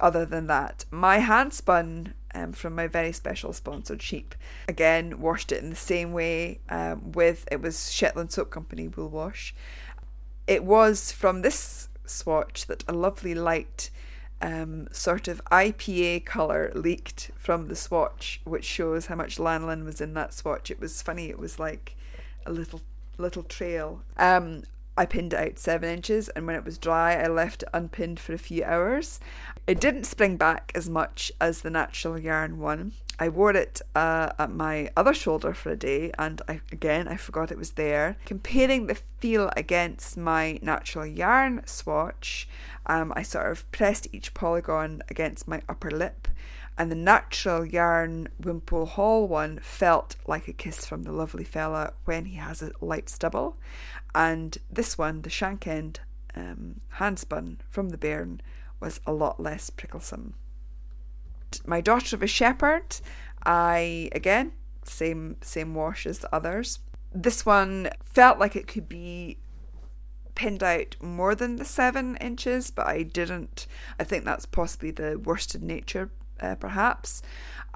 [0.00, 4.34] Other than that, my hand spun um, from my very special sponsored sheep.
[4.68, 9.08] Again, washed it in the same way um, with it was Shetland Soap Company wool
[9.08, 9.54] wash.
[10.46, 13.90] It was from this swatch that a lovely light
[14.42, 20.00] um, sort of IPA colour leaked from the swatch, which shows how much lanolin was
[20.00, 20.70] in that swatch.
[20.70, 21.30] It was funny.
[21.30, 21.96] It was like
[22.44, 22.82] a little
[23.16, 24.02] little trail.
[24.16, 24.64] Um,
[24.96, 28.20] I pinned it out seven inches, and when it was dry, I left it unpinned
[28.20, 29.18] for a few hours.
[29.66, 32.92] It didn't spring back as much as the natural yarn one.
[33.18, 37.16] I wore it uh, at my other shoulder for a day, and I, again I
[37.16, 38.16] forgot it was there.
[38.24, 42.48] Comparing the feel against my natural yarn swatch,
[42.86, 46.26] um, I sort of pressed each polygon against my upper lip,
[46.76, 51.92] and the natural yarn Wimpole Hall one felt like a kiss from the lovely fella
[52.04, 53.56] when he has a light stubble,
[54.14, 56.00] and this one, the shank end
[56.34, 58.40] um, handspun from the bairn,
[58.80, 60.34] was a lot less pricklesome.
[61.66, 62.96] My daughter of a shepherd,
[63.44, 66.80] I again same same wash as the others.
[67.12, 69.38] This one felt like it could be
[70.34, 73.66] pinned out more than the seven inches, but I didn't.
[73.98, 76.10] I think that's possibly the worsted nature,
[76.40, 77.22] uh, perhaps.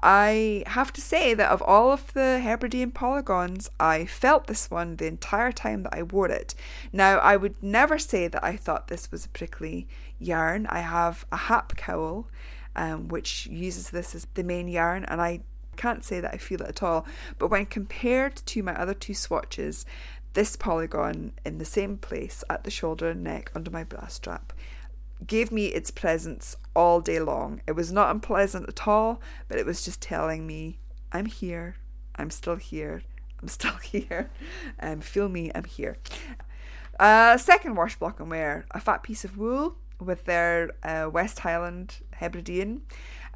[0.01, 4.95] I have to say that of all of the Hebridean polygons, I felt this one
[4.95, 6.55] the entire time that I wore it.
[6.93, 9.87] Now, I would never say that I thought this was a prickly
[10.17, 10.67] yarn.
[10.67, 12.27] I have a hap cowl,
[12.75, 15.41] um, which uses this as the main yarn, and I
[15.75, 17.05] can't say that I feel it at all.
[17.37, 19.85] But when compared to my other two swatches,
[20.33, 24.53] this polygon in the same place at the shoulder and neck under my bra strap
[25.25, 27.61] gave me its presence all day long.
[27.67, 30.79] It was not unpleasant at all, but it was just telling me,
[31.11, 31.75] I'm here,
[32.15, 33.01] I'm still here,
[33.41, 34.29] I'm still here.
[34.79, 35.97] Um, feel me, I'm here.
[36.99, 41.39] Uh, second wash block and wear a fat piece of wool with their uh, West
[41.39, 42.81] Highland Hebridean.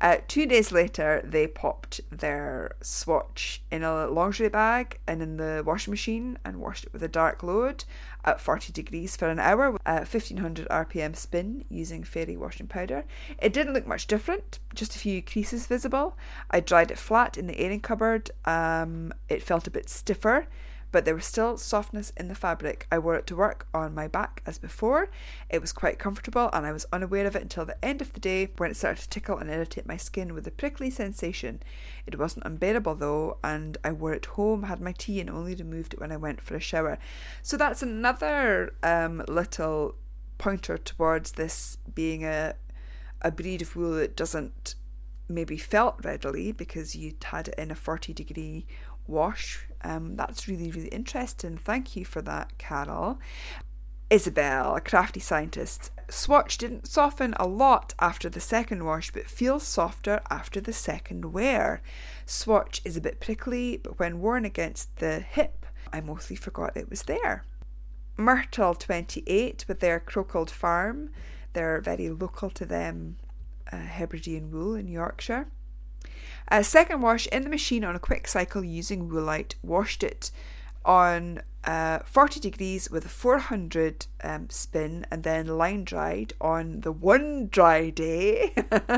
[0.04, 5.64] Uh, two days later, they popped their swatch in a lingerie bag and in the
[5.66, 7.86] washing machine and washed it with a dark load
[8.26, 13.06] at 40 degrees for an hour at 1500 RPM spin using fairy washing powder.
[13.42, 16.18] It didn't look much different, just a few creases visible.
[16.52, 18.30] I dried it flat in the airing cupboard.
[18.44, 20.48] Um, it felt a bit stiffer
[20.94, 22.86] but there was still softness in the fabric.
[22.92, 25.10] I wore it to work on my back as before.
[25.50, 28.20] It was quite comfortable, and I was unaware of it until the end of the
[28.20, 31.64] day when it started to tickle and irritate my skin with a prickly sensation.
[32.06, 35.96] It wasn't unbearable though, and I wore it home, had my tea, and only removed
[35.96, 37.00] it when I went for a shower.
[37.42, 39.96] So that's another um, little
[40.38, 42.54] pointer towards this being a
[43.24, 44.76] a breed of wool that doesn't
[45.30, 48.66] maybe felt readily because you'd had it in a 40 degree
[49.08, 49.68] wash.
[49.84, 51.58] Um, that's really, really interesting.
[51.58, 53.20] Thank you for that, Carol.
[54.10, 55.92] Isabel, a crafty scientist.
[56.10, 61.34] Swatch didn't soften a lot after the second wash, but feels softer after the second
[61.34, 61.82] wear.
[62.26, 66.90] Swatch is a bit prickly, but when worn against the hip, I mostly forgot it
[66.90, 67.44] was there.
[68.16, 71.10] Myrtle 28 with their Crocald Farm.
[71.54, 73.18] They're very local to them,
[73.72, 75.48] uh, Hebridean wool in Yorkshire.
[76.48, 79.56] A second wash in the machine on a quick cycle using Woolite.
[79.64, 80.32] Washed it
[80.86, 86.92] on uh, 40 degrees with a 400 um, spin and then line dried on the
[86.92, 88.54] one dry day.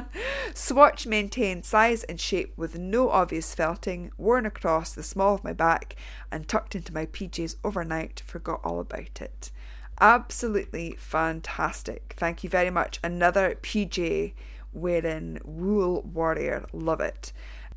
[0.53, 5.53] Swatch maintained size and shape with no obvious felting, worn across the small of my
[5.53, 5.95] back
[6.31, 8.21] and tucked into my PJs overnight.
[8.25, 9.51] Forgot all about it.
[10.01, 12.15] Absolutely fantastic.
[12.17, 12.99] Thank you very much.
[13.03, 14.33] Another PJ
[14.75, 16.65] wearing Wool Warrior.
[16.73, 17.31] Love it.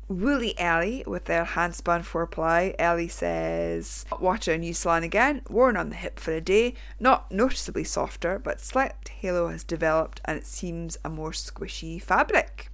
[0.07, 2.73] Woolly Ellie with their handspun four ply.
[2.79, 7.31] Ellie says, Watch our new slan again, worn on the hip for a day, not
[7.31, 12.71] noticeably softer, but slight halo has developed and it seems a more squishy fabric.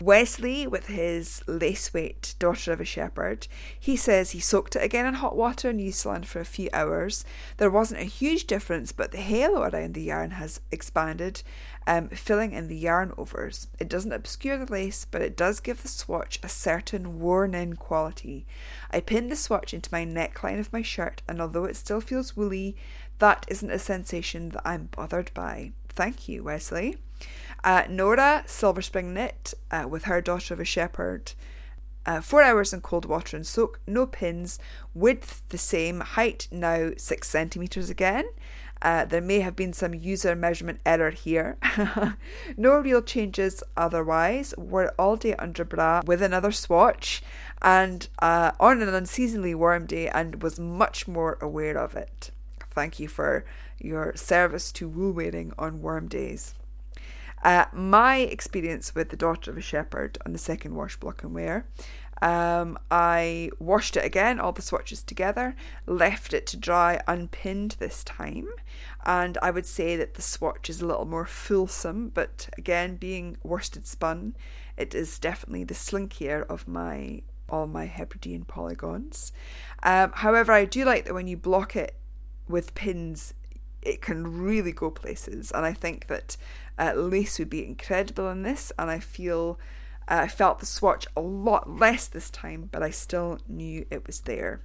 [0.00, 3.46] Wesley, with his lace weight daughter of a shepherd,
[3.78, 7.24] he says he soaked it again in hot water in Eucalan for a few hours.
[7.58, 11.42] There wasn't a huge difference, but the halo around the yarn has expanded,
[11.86, 13.68] um, filling in the yarn overs.
[13.78, 17.76] It doesn't obscure the lace, but it does give the swatch a certain worn in
[17.76, 18.46] quality.
[18.90, 22.36] I pinned the swatch into my neckline of my shirt, and although it still feels
[22.36, 22.76] woolly,
[23.18, 25.72] that isn't a sensation that I'm bothered by.
[25.88, 26.96] Thank you, Wesley.
[27.64, 31.32] Uh, Nora, Silver Spring Knit, uh, with her daughter of a shepherd.
[32.04, 34.58] Uh, four hours in cold water and soak, no pins,
[34.92, 38.26] width the same, height now six centimetres again.
[38.82, 41.56] Uh, there may have been some user measurement error here.
[42.58, 44.52] no real changes otherwise.
[44.58, 47.22] Wore all day under bra with another swatch
[47.62, 52.30] and uh, on an unseasonably warm day and was much more aware of it.
[52.72, 53.46] Thank you for
[53.80, 56.54] your service to wool wearing on warm days.
[57.44, 61.34] Uh, my experience with the daughter of a shepherd on the second wash block and
[61.34, 61.66] wear.
[62.22, 65.54] Um, I washed it again, all the swatches together,
[65.86, 68.48] left it to dry unpinned this time,
[69.04, 73.36] and I would say that the swatch is a little more fulsome, but again, being
[73.42, 74.34] worsted spun,
[74.78, 79.30] it is definitely the slinkier of my all my Hebridean polygons.
[79.82, 81.94] Um, however, I do like that when you block it
[82.48, 83.34] with pins,
[83.84, 86.36] it can really go places, and I think that
[86.78, 89.58] uh, lace would be incredible in this, and I feel
[90.08, 94.06] uh, I felt the swatch a lot less this time, but I still knew it
[94.06, 94.60] was there.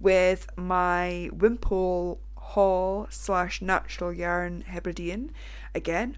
[0.00, 5.32] With my Wimpole Hall slash natural yarn Hebridean,
[5.74, 6.16] again,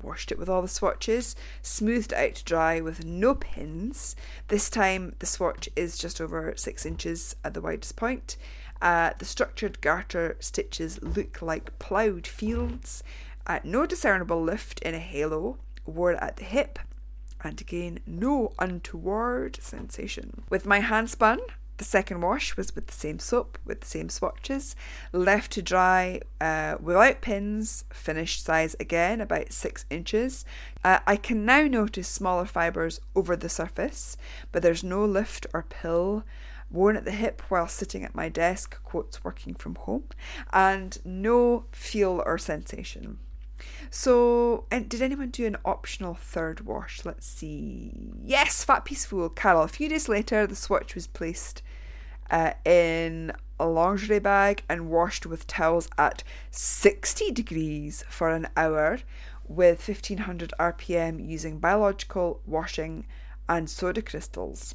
[0.00, 4.16] washed it with all the swatches, smoothed out to dry with no pins.
[4.48, 8.36] This time the swatch is just over six inches at the widest point.
[8.82, 13.02] Uh, the structured garter stitches look like ploughed fields
[13.46, 16.78] uh, no discernible lift in a halo, wore at the hip,
[17.42, 20.44] and again, no untoward sensation.
[20.48, 21.40] With my hand spun,
[21.78, 24.76] the second wash was with the same soap, with the same swatches,
[25.12, 30.44] left to dry uh, without pins, finished size again, about 6 inches.
[30.84, 34.16] Uh, I can now notice smaller fibres over the surface,
[34.52, 36.22] but there's no lift or pill
[36.72, 40.04] worn at the hip while sitting at my desk, quotes working from home,
[40.52, 43.18] and no feel or sensation.
[43.90, 47.04] So, and did anyone do an optional third wash?
[47.04, 48.10] Let's see.
[48.24, 49.62] Yes, Fat piece Peaceful Carol.
[49.62, 51.62] A few days later, the swatch was placed
[52.30, 58.98] uh, in a lingerie bag and washed with towels at 60 degrees for an hour
[59.46, 63.06] with 1500 RPM using biological washing
[63.48, 64.74] and soda crystals.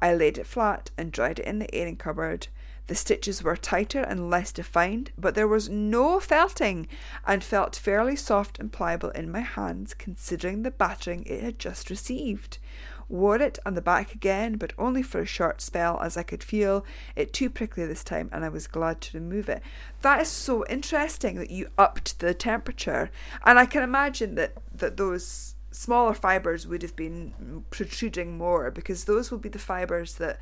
[0.00, 2.48] I laid it flat and dried it in the airing cupboard.
[2.88, 6.88] The stitches were tighter and less defined, but there was no felting
[7.26, 11.90] and felt fairly soft and pliable in my hands considering the battering it had just
[11.90, 12.56] received.
[13.10, 16.42] Wore it on the back again, but only for a short spell, as I could
[16.42, 16.84] feel
[17.16, 19.62] it too prickly this time, and I was glad to remove it.
[20.02, 23.10] That is so interesting that you upped the temperature,
[23.44, 29.04] and I can imagine that that those smaller fibers would have been protruding more because
[29.04, 30.40] those will be the fibers that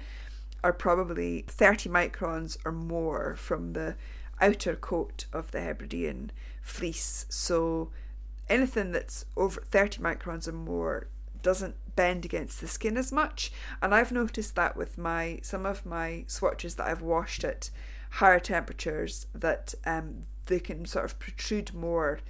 [0.63, 3.97] are probably 30 microns or more from the
[4.41, 6.31] outer coat of the Hebridean
[6.63, 7.27] fleece.
[7.29, 7.91] So
[8.49, 11.09] anything that's over 30 microns or more
[11.43, 13.53] doesn't bend against the skin as much.
[13.81, 17.71] And I've noticed that with my some of my swatches that I've washed at
[18.11, 22.21] higher temperatures that um, they can sort of protrude more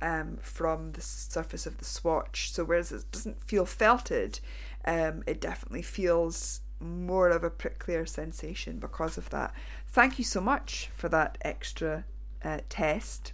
[0.00, 2.52] um, from the surface of the swatch.
[2.52, 4.40] So whereas it doesn't feel felted,
[4.84, 9.54] um, it definitely feels more of a pricklier sensation because of that.
[9.88, 12.04] Thank you so much for that extra
[12.44, 13.32] uh, test.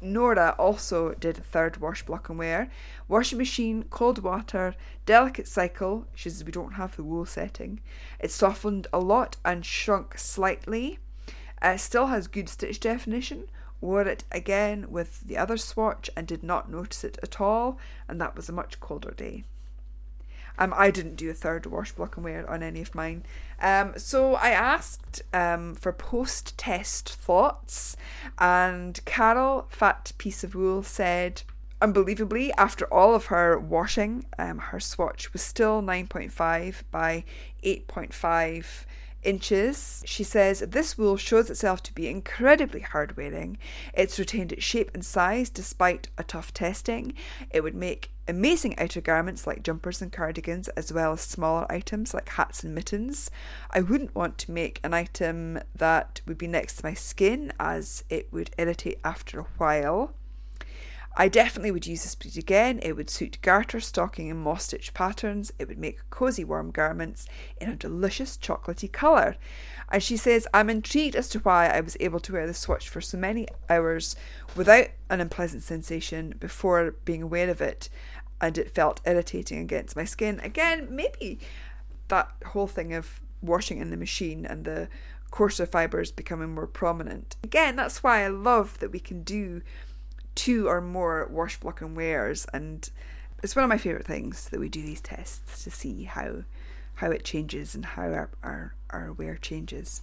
[0.00, 2.70] Nora also did a third wash block and wear.
[3.06, 4.74] Washing machine, cold water,
[5.06, 6.06] delicate cycle.
[6.14, 7.80] She says we don't have the wool setting.
[8.18, 10.98] It softened a lot and shrunk slightly.
[11.60, 13.48] Uh, still has good stitch definition.
[13.80, 18.20] Wore it again with the other swatch and did not notice it at all, and
[18.20, 19.44] that was a much colder day.
[20.58, 23.24] Um, I didn't do a third wash block and wear on any of mine.
[23.62, 27.96] Um, so I asked um, for post test thoughts,
[28.38, 31.42] and Carol, fat piece of wool, said,
[31.80, 37.24] unbelievably, after all of her washing, um, her swatch was still 9.5 by
[37.62, 38.84] 8.5
[39.22, 40.02] inches.
[40.06, 43.58] She says this wool shows itself to be incredibly hard wearing.
[43.94, 47.14] It's retained its shape and size despite a tough testing.
[47.50, 52.12] It would make amazing outer garments like jumpers and cardigans, as well as smaller items
[52.12, 53.30] like hats and mittens.
[53.70, 58.04] I wouldn't want to make an item that would be next to my skin as
[58.10, 60.14] it would irritate after a while.
[61.20, 62.78] I definitely would use this pleat again.
[62.80, 65.52] It would suit garter, stocking, and moss stitch patterns.
[65.58, 67.26] It would make cosy warm garments
[67.60, 69.34] in a delicious chocolatey colour.
[69.90, 72.88] And she says, I'm intrigued as to why I was able to wear the swatch
[72.88, 74.14] for so many hours
[74.54, 77.88] without an unpleasant sensation before being aware of it,
[78.40, 80.38] and it felt irritating against my skin.
[80.38, 81.40] Again, maybe
[82.06, 84.88] that whole thing of washing in the machine and the
[85.32, 87.34] coarser fibres becoming more prominent.
[87.42, 89.62] Again, that's why I love that we can do
[90.38, 92.90] two or more wash block and wears and
[93.42, 96.44] it's one of my favourite things that we do these tests to see how
[96.94, 100.02] how it changes and how our, our, our wear changes.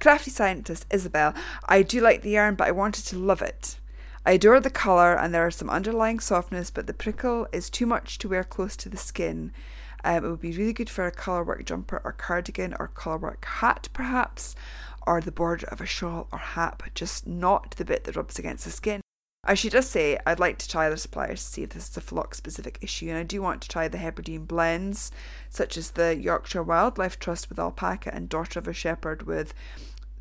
[0.00, 1.34] Crafty scientist Isabel,
[1.66, 3.78] I do like the yarn, but I wanted to love it.
[4.24, 7.86] I adore the colour and there are some underlying softness, but the prickle is too
[7.86, 9.52] much to wear close to the skin.
[10.04, 13.88] Um, it would be really good for a colourwork jumper or cardigan or colourwork hat,
[13.94, 14.54] perhaps,
[15.06, 18.38] or the border of a shawl or hat, but just not the bit that rubs
[18.38, 19.00] against the skin.
[19.48, 21.96] I should just say I'd like to try other suppliers to see if this is
[21.96, 25.10] a flock specific issue, and I do want to try the Hebridean blends,
[25.48, 29.54] such as the Yorkshire Wildlife Trust with alpaca and Daughter of a Shepherd with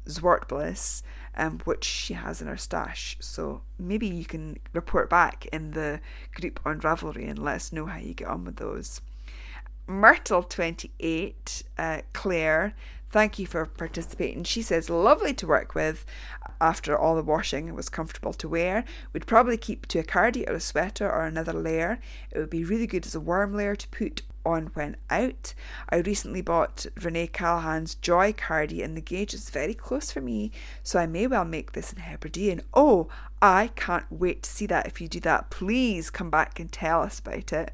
[0.07, 1.03] Zwartbles,
[1.35, 3.17] um, which she has in her stash.
[3.19, 5.99] So maybe you can report back in the
[6.33, 9.01] group on Ravelry and let us know how you get on with those.
[9.89, 12.73] Myrtle28, uh, Claire,
[13.09, 14.45] thank you for participating.
[14.45, 16.05] She says, lovely to work with
[16.59, 18.83] after all the washing it was comfortable to wear.
[19.13, 21.99] We'd probably keep to a cardi or a sweater or another layer.
[22.31, 25.53] It would be really good as a warm layer to put on when out.
[25.89, 30.51] I recently bought Renee Callahan's Joy cardi and the gauge is very close for me,
[30.83, 32.61] so I may well make this in Hebridean.
[32.73, 33.09] Oh,
[33.41, 34.87] I can't wait to see that.
[34.87, 37.71] If you do that, please come back and tell us about it.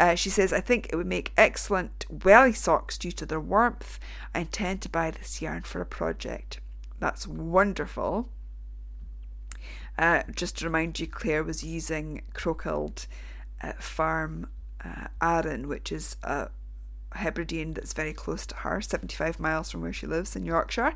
[0.00, 4.00] Uh, she says, I think it would make excellent welly socks due to their warmth.
[4.34, 6.58] I intend to buy this yarn for a project.
[7.04, 8.30] That's wonderful.
[9.98, 13.06] Uh, just to remind you, Claire was using Crokild
[13.60, 14.46] uh, Farm
[14.82, 16.48] uh, Arran, which is a
[17.12, 20.94] Hebridean that's very close to her, 75 miles from where she lives in Yorkshire.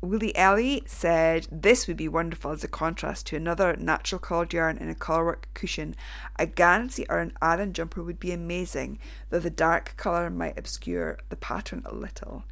[0.00, 4.78] Willie Ellie said this would be wonderful as a contrast to another natural coloured yarn
[4.78, 5.94] in a colourwork cushion.
[6.38, 8.98] A Guernsey or an Arran jumper would be amazing,
[9.28, 12.44] though the dark colour might obscure the pattern a little.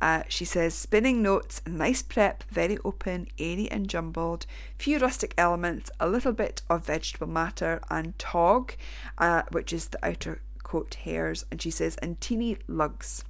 [0.00, 4.46] Uh, she says spinning notes, nice prep, very open, airy and jumbled,
[4.78, 8.72] few rustic elements, a little bit of vegetable matter and tog,
[9.18, 13.24] uh, which is the outer coat hairs, and she says, and teeny lugs.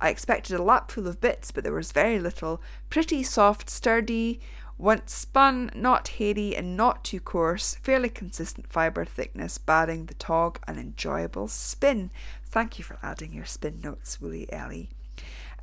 [0.00, 2.62] I expected a lap full of bits, but there was very little.
[2.88, 4.40] Pretty soft, sturdy,
[4.78, 10.58] once spun, not hairy and not too coarse, fairly consistent fibre thickness, barring the tog,
[10.66, 12.10] an enjoyable spin.
[12.44, 14.90] Thank you for adding your spin notes, Woolly Ellie.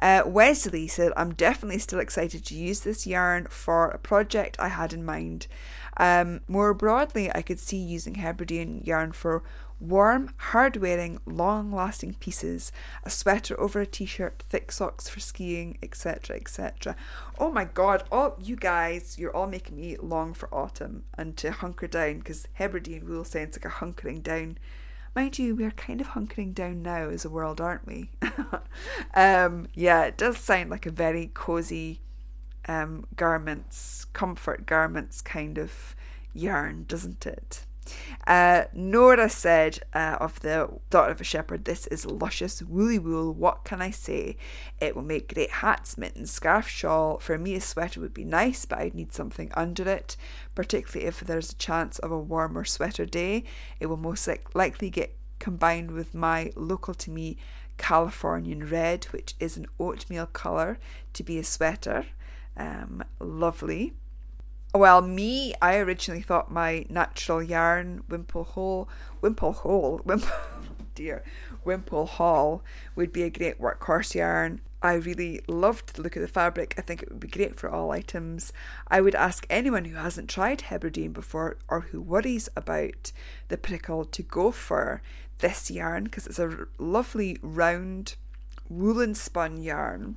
[0.01, 4.69] Uh, Wesley said, I'm definitely still excited to use this yarn for a project I
[4.69, 5.47] had in mind.
[5.97, 9.43] Um, more broadly, I could see using Hebridean yarn for
[9.79, 12.71] warm, hard wearing, long lasting pieces,
[13.03, 16.35] a sweater over a t shirt, thick socks for skiing, etc.
[16.35, 16.95] etc.
[17.39, 21.51] Oh my god, all you guys, you're all making me long for autumn and to
[21.51, 24.57] hunker down because Hebridean wool sounds like a hunkering down.
[25.13, 28.09] Mind you, we're kind of hunkering down now as a world, aren't we?
[29.13, 31.99] um, yeah, it does sound like a very cozy
[32.67, 35.95] um, garments, comfort garments kind of
[36.33, 37.65] yarn, doesn't it?
[38.27, 43.33] Uh, Nora said uh, of the daughter of a shepherd, This is luscious woolly wool.
[43.33, 44.37] What can I say?
[44.79, 47.19] It will make great hats, mittens, scarf, shawl.
[47.19, 50.15] For me, a sweater would be nice, but I'd need something under it,
[50.55, 53.43] particularly if there's a chance of a warmer sweater day.
[53.79, 57.37] It will most likely get combined with my local to me
[57.77, 60.77] Californian red, which is an oatmeal colour,
[61.13, 62.05] to be a sweater.
[62.55, 63.93] Um, lovely.
[64.73, 68.87] Well, me, I originally thought my natural yarn, Wimple Hole,
[69.21, 70.31] Wimple Hole, Wimple,
[70.95, 71.25] dear,
[71.65, 72.63] Wimple Hall
[72.95, 74.61] would be a great workhorse yarn.
[74.81, 76.73] I really loved the look of the fabric.
[76.77, 78.53] I think it would be great for all items.
[78.87, 83.11] I would ask anyone who hasn't tried Hebridean before or who worries about
[83.49, 85.01] the prickle to go for
[85.39, 88.15] this yarn because it's a lovely round
[88.69, 90.15] woolen spun yarn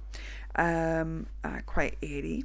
[0.54, 2.44] um, uh, quite airy.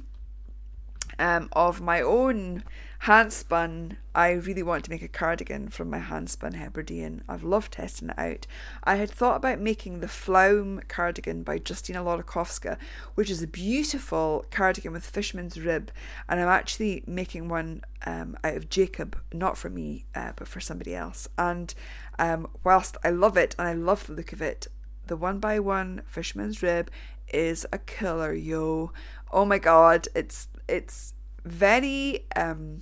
[1.18, 2.64] Um, of my own
[3.00, 7.22] hand spun, I really want to make a cardigan from my hand spun Hebridean.
[7.28, 8.46] I've loved testing it out.
[8.84, 12.76] I had thought about making the Flaum cardigan by Justyna Lorkowska,
[13.14, 15.90] which is a beautiful cardigan with fisherman's rib,
[16.28, 20.60] and I'm actually making one um, out of Jacob, not for me, uh, but for
[20.60, 21.26] somebody else.
[21.38, 21.72] And
[22.18, 24.66] um, whilst I love it and I love the look of it,
[25.10, 26.88] the one by one fisherman's rib
[27.32, 28.92] is a killer, yo.
[29.32, 32.80] Oh my god, it's it's very um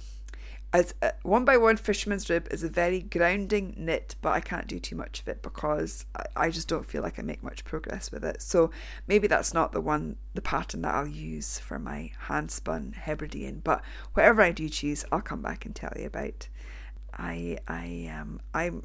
[0.74, 4.66] as uh, one by one fisherman's rib is a very grounding knit, but I can't
[4.66, 7.64] do too much of it because I, I just don't feel like I make much
[7.64, 8.42] progress with it.
[8.42, 8.70] So
[9.06, 13.62] maybe that's not the one, the pattern that I'll use for my hand spun Hebridean.
[13.64, 16.48] But whatever I do choose, I'll come back and tell you about.
[17.18, 18.84] I I um I'm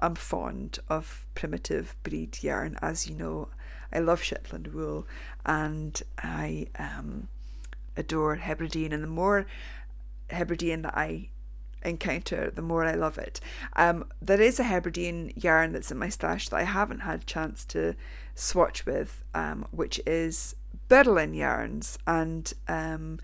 [0.00, 3.48] I'm fond of primitive breed yarn, as you know.
[3.92, 5.06] I love Shetland wool,
[5.46, 7.28] and I um
[7.96, 9.46] adore Hebridean, and the more
[10.30, 11.28] Hebridean that I
[11.84, 13.40] encounter, the more I love it.
[13.76, 17.24] Um, there is a Hebridean yarn that's in my stash that I haven't had a
[17.24, 17.94] chance to
[18.34, 20.54] swatch with, um, which is
[20.88, 23.20] Birlinn yarns, and um,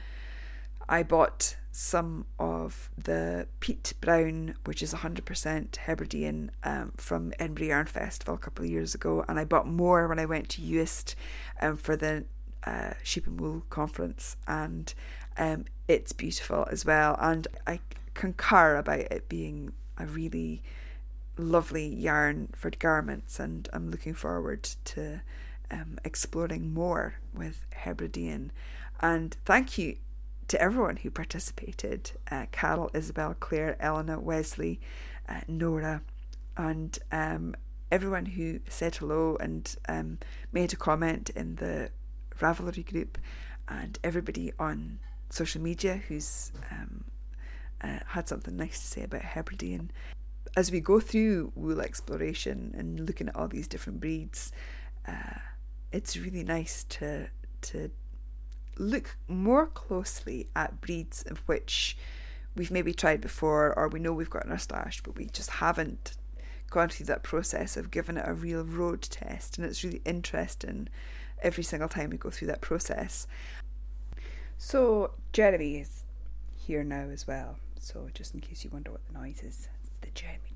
[0.88, 7.86] I bought some of the Peat Brown, which is 100% Hebridean um, from Edinburgh Yarn
[7.86, 11.16] Festival a couple of years ago, and I bought more when I went to Uist
[11.60, 12.26] um, for the
[12.62, 14.94] uh, Sheep and Wool conference, and
[15.36, 17.18] um, it's beautiful as well.
[17.20, 17.80] And I
[18.14, 20.62] concur about it being a really
[21.36, 25.22] lovely yarn for garments, and I'm looking forward to
[25.72, 28.52] um, exploring more with Hebridean.
[29.00, 29.96] And thank you
[30.48, 34.80] to everyone who participated uh, Carol, Isabel, Claire, Eleanor, Wesley,
[35.28, 36.02] uh, Nora,
[36.56, 37.54] and um,
[37.90, 40.18] everyone who said hello and um,
[40.52, 41.90] made a comment in the
[42.40, 43.18] Ravelry group,
[43.68, 44.98] and everybody on
[45.30, 47.04] social media who's um,
[47.82, 49.90] uh, had something nice to say about Hebridean.
[50.56, 54.52] As we go through wool exploration and looking at all these different breeds,
[55.06, 55.38] uh,
[55.92, 57.28] it's really nice to
[57.62, 57.90] to
[58.78, 61.96] look more closely at breeds of which
[62.56, 65.50] we've maybe tried before or we know we've got in our stash, but we just
[65.50, 66.12] haven't
[66.70, 69.58] gone through that process of giving it a real road test.
[69.58, 70.88] And it's really interesting
[71.42, 73.26] every single time we go through that process.
[74.56, 76.04] So, Jeremy is
[76.54, 77.56] here now as well.
[77.78, 80.50] So, just in case you wonder what the noise is, it's the Jeremy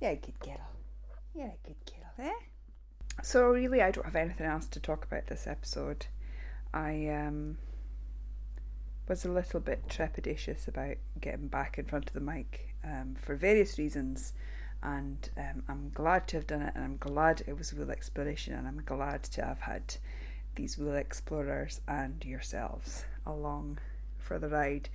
[0.00, 0.08] Jean.
[0.08, 0.68] Yeah, good girl.
[1.34, 2.44] Yeah, a good girl, eh?
[3.22, 6.06] So really, I don't have anything else to talk about this episode.
[6.72, 7.58] I um,
[9.08, 13.34] was a little bit trepidatious about getting back in front of the mic um, for
[13.34, 14.34] various reasons.
[14.82, 18.54] And um, I'm glad to have done it, and I'm glad it was Wool Exploration,
[18.54, 19.96] and I'm glad to have had
[20.54, 23.78] these Wool Explorers and yourselves along
[24.18, 24.88] for the ride.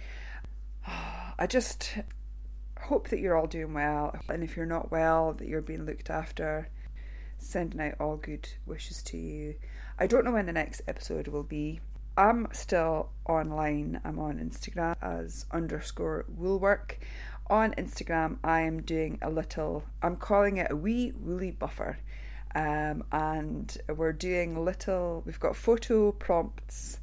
[0.88, 1.98] I just
[2.80, 6.10] hope that you're all doing well, and if you're not well, that you're being looked
[6.10, 6.70] after.
[7.38, 9.56] Sending out all good wishes to you.
[10.00, 11.82] I don't know when the next episode will be.
[12.16, 14.00] I'm still online.
[14.06, 17.00] I'm on Instagram as underscore woolwork.
[17.48, 21.98] On Instagram, I am doing a little, I'm calling it a wee woolly buffer.
[22.56, 27.00] Um, and we're doing little, we've got photo prompts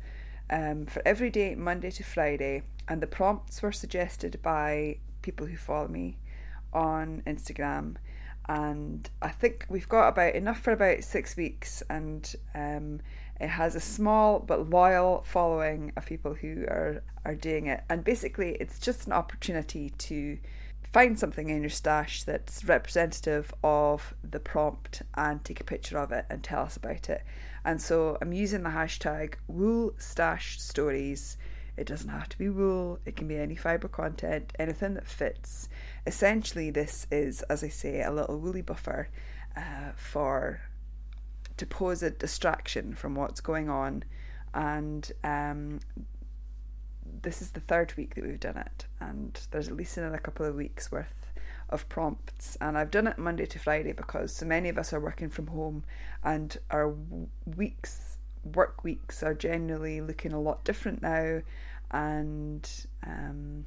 [0.49, 2.62] um, for every day, Monday to Friday.
[2.89, 6.18] And the prompts were suggested by people who follow me
[6.73, 7.97] on Instagram.
[8.49, 11.83] And I think we've got about enough for about six weeks.
[11.89, 13.01] And um,
[13.41, 17.83] it has a small but loyal following of people who are, are doing it.
[17.89, 20.39] And basically, it's just an opportunity to
[20.93, 26.11] find something in your stash that's representative of the prompt and take a picture of
[26.11, 27.23] it and tell us about it.
[27.64, 31.37] And so I'm using the hashtag wool stash stories.
[31.81, 35.70] It doesn't have to be wool, it can be any fibre content, anything that fits.
[36.07, 39.09] Essentially, this is, as I say, a little woolly buffer
[39.57, 40.61] uh, for
[41.57, 44.05] to pose a distraction from what's going on.
[44.53, 45.81] And um,
[47.22, 50.45] this is the third week that we've done it, and there's at least another couple
[50.45, 51.33] of weeks worth
[51.70, 52.59] of prompts.
[52.61, 55.47] And I've done it Monday to Friday because so many of us are working from
[55.47, 55.85] home,
[56.22, 56.95] and our
[57.57, 61.41] weeks, work weeks, are generally looking a lot different now.
[61.91, 62.68] And
[63.07, 63.64] um,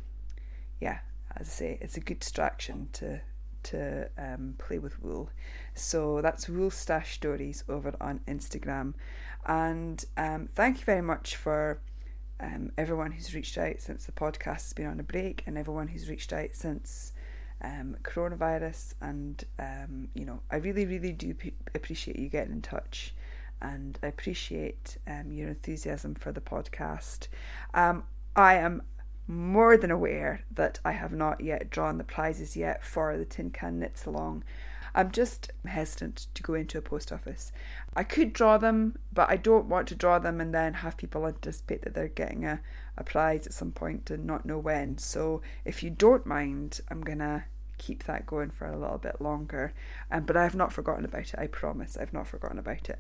[0.80, 0.99] yeah,
[1.36, 3.21] as I say, it's a good distraction to
[3.63, 5.30] to um, play with wool.
[5.74, 8.93] So that's Wool Stash Stories over on Instagram.
[9.45, 11.80] And um, thank you very much for
[12.39, 15.88] um, everyone who's reached out since the podcast has been on a break and everyone
[15.88, 17.13] who's reached out since
[17.61, 18.95] um, coronavirus.
[19.01, 23.13] And, um, you know, I really, really do p- appreciate you getting in touch.
[23.61, 27.30] And I appreciate um, your enthusiasm for the podcast.
[28.36, 28.81] I am
[29.27, 33.51] more than aware that I have not yet drawn the prizes yet for the Tin
[33.51, 34.43] Can Knits Along.
[34.95, 37.51] I'm just hesitant to go into a post office.
[37.95, 41.25] I could draw them, but I don't want to draw them and then have people
[41.25, 42.61] anticipate that they're getting a,
[42.97, 44.97] a prize at some point and not know when.
[44.99, 47.45] So if you don't mind, I'm gonna
[47.79, 49.73] keep that going for a little bit longer.
[50.11, 51.97] Um, but I have not forgotten about it, I promise.
[51.97, 52.99] I've not forgotten about it.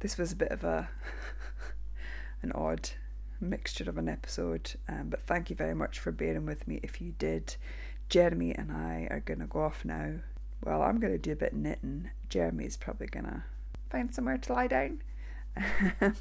[0.00, 0.88] This was a bit of a
[2.42, 2.90] an odd
[3.40, 4.74] mixture of an episode.
[4.88, 7.56] Um, but thank you very much for bearing with me if you did.
[8.08, 10.14] Jeremy and I are going to go off now.
[10.64, 12.10] Well, I'm going to do a bit of knitting.
[12.28, 13.42] Jeremy's probably going to
[13.90, 15.02] find somewhere to lie down.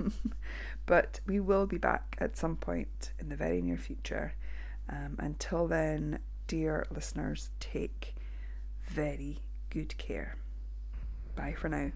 [0.86, 4.34] but we will be back at some point in the very near future.
[4.89, 8.16] Um, until then, dear listeners, take
[8.88, 9.39] very
[9.70, 10.36] good care.
[11.36, 11.91] Bye for now.